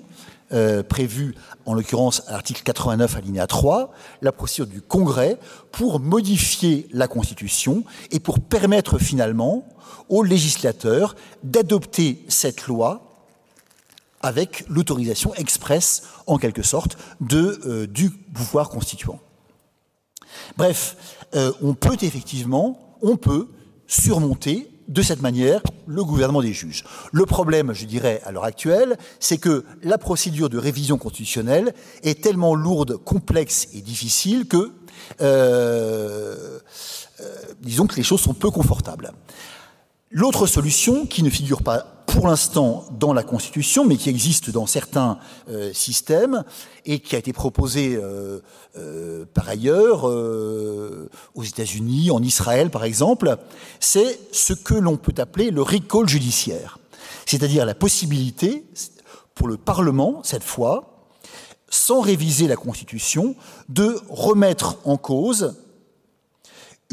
euh, 0.53 0.83
prévue 0.83 1.35
en 1.65 1.73
l'occurrence 1.73 2.23
à 2.27 2.33
l'article 2.33 2.61
89 2.63 3.15
alinéa 3.17 3.47
3, 3.47 3.91
la 4.21 4.31
procédure 4.31 4.67
du 4.67 4.81
Congrès 4.81 5.37
pour 5.71 5.99
modifier 5.99 6.87
la 6.91 7.07
Constitution 7.07 7.83
et 8.11 8.19
pour 8.19 8.39
permettre 8.39 8.97
finalement 8.97 9.67
aux 10.09 10.23
législateurs 10.23 11.15
d'adopter 11.43 12.23
cette 12.27 12.67
loi 12.67 13.13
avec 14.21 14.63
l'autorisation 14.69 15.33
expresse, 15.35 16.03
en 16.27 16.37
quelque 16.37 16.63
sorte, 16.63 16.97
de, 17.19 17.59
euh, 17.65 17.87
du 17.87 18.09
pouvoir 18.09 18.69
constituant. 18.69 19.19
Bref, 20.57 20.95
euh, 21.35 21.51
on 21.61 21.73
peut 21.73 21.97
effectivement, 22.01 22.97
on 23.01 23.17
peut 23.17 23.49
surmonter 23.87 24.69
de 24.93 25.01
cette 25.01 25.21
manière 25.21 25.61
le 25.87 26.03
gouvernement 26.03 26.41
des 26.41 26.53
juges. 26.53 26.83
Le 27.11 27.25
problème, 27.25 27.73
je 27.73 27.85
dirais, 27.85 28.21
à 28.25 28.31
l'heure 28.31 28.43
actuelle, 28.45 28.97
c'est 29.19 29.37
que 29.37 29.65
la 29.83 29.97
procédure 29.97 30.49
de 30.49 30.57
révision 30.57 30.97
constitutionnelle 30.97 31.73
est 32.03 32.21
tellement 32.21 32.55
lourde, 32.55 32.97
complexe 32.97 33.67
et 33.73 33.81
difficile 33.81 34.47
que, 34.47 34.71
euh, 35.21 36.59
disons 37.61 37.87
que 37.87 37.95
les 37.95 38.03
choses 38.03 38.21
sont 38.21 38.33
peu 38.33 38.51
confortables. 38.51 39.11
L'autre 40.15 40.45
solution, 40.45 41.07
qui 41.07 41.23
ne 41.23 41.29
figure 41.31 41.63
pas 41.63 42.03
pour 42.05 42.27
l'instant 42.27 42.85
dans 42.99 43.13
la 43.13 43.23
Constitution, 43.23 43.83
mais 43.83 43.97
qui 43.97 44.11
existe 44.11 44.51
dans 44.51 44.67
certains 44.67 45.17
euh, 45.49 45.73
systèmes 45.73 46.43
et 46.85 46.99
qui 46.99 47.15
a 47.15 47.17
été 47.17 47.33
proposée 47.33 47.95
euh, 47.95 48.39
euh, 48.77 49.25
par 49.33 49.49
ailleurs 49.49 50.03
aux 50.03 51.43
États-Unis, 51.43 52.11
en 52.11 52.21
Israël 52.21 52.69
par 52.69 52.83
exemple, 52.83 53.37
c'est 53.79 54.19
ce 54.31 54.53
que 54.53 54.75
l'on 54.75 54.97
peut 54.97 55.15
appeler 55.17 55.49
le 55.49 55.63
recall 55.63 56.07
judiciaire, 56.07 56.77
c'est-à-dire 57.25 57.65
la 57.65 57.73
possibilité 57.73 58.65
pour 59.33 59.47
le 59.47 59.57
Parlement, 59.57 60.21
cette 60.23 60.43
fois, 60.43 61.09
sans 61.71 62.01
réviser 62.01 62.47
la 62.47 62.55
Constitution, 62.55 63.35
de 63.67 63.99
remettre 64.09 64.77
en 64.85 64.97
cause 64.97 65.55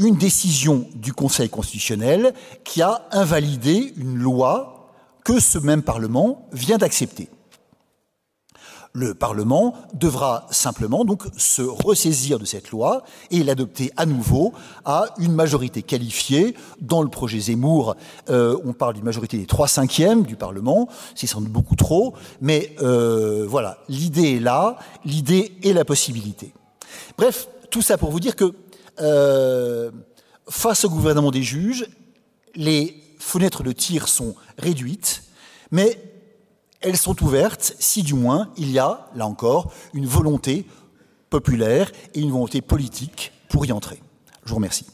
une 0.01 0.17
décision 0.17 0.89
du 0.95 1.13
Conseil 1.13 1.51
constitutionnel 1.51 2.33
qui 2.65 2.81
a 2.81 3.03
invalidé 3.13 3.93
une 3.97 4.17
loi 4.17 4.89
que 5.25 5.39
ce 5.39 5.59
même 5.59 5.83
Parlement 5.83 6.49
vient 6.53 6.79
d'accepter. 6.79 7.29
Le 8.93 9.15
Parlement 9.15 9.75
devra 9.95 10.49
simplement 10.51 11.05
donc 11.05 11.23
se 11.37 11.63
ressaisir 11.63 12.41
de 12.41 12.45
cette 12.45 12.71
loi 12.71 13.05
et 13.31 13.45
l'adopter 13.45 13.93
à 13.97 14.05
nouveau 14.05 14.53
à 14.85 15.05
une 15.19 15.33
majorité 15.33 15.83
qualifiée. 15.83 16.57
Dans 16.81 17.03
le 17.03 17.09
projet 17.09 17.39
Zemmour, 17.39 17.95
euh, 18.31 18.59
on 18.65 18.73
parle 18.73 18.95
d'une 18.95 19.05
majorité 19.05 19.37
des 19.37 19.47
trois 19.47 19.69
cinquièmes 19.69 20.23
du 20.25 20.35
Parlement, 20.35 20.89
c'est 21.15 21.29
sans 21.29 21.41
doute 21.41 21.53
beaucoup 21.53 21.77
trop, 21.77 22.15
mais 22.41 22.75
euh, 22.83 23.47
voilà, 23.47 23.79
l'idée 23.89 24.37
est 24.37 24.41
là, 24.41 24.77
l'idée 25.05 25.53
est 25.63 25.73
la 25.73 25.85
possibilité. 25.85 26.53
Bref, 27.17 27.49
tout 27.71 27.83
ça 27.83 27.97
pour 27.97 28.11
vous 28.11 28.19
dire 28.19 28.35
que 28.35 28.55
euh, 29.01 29.91
face 30.49 30.85
au 30.85 30.91
gouvernement 30.91 31.31
des 31.31 31.43
juges, 31.43 31.87
les 32.55 33.03
fenêtres 33.19 33.63
de 33.63 33.73
tir 33.73 34.09
sont 34.09 34.35
réduites, 34.59 35.23
mais 35.71 35.99
elles 36.81 36.97
sont 36.97 37.23
ouvertes 37.23 37.75
si 37.79 38.03
du 38.03 38.15
moins 38.15 38.51
il 38.57 38.71
y 38.71 38.79
a, 38.79 39.09
là 39.15 39.27
encore, 39.27 39.73
une 39.95 40.07
volonté 40.07 40.67
populaire 41.29 41.93
et 42.15 42.21
une 42.21 42.31
volonté 42.31 42.61
politique 42.61 43.33
pour 43.49 43.67
y 43.67 43.73
entrer. 43.73 44.01
Je 44.45 44.51
vous 44.51 44.57
remercie. 44.57 44.87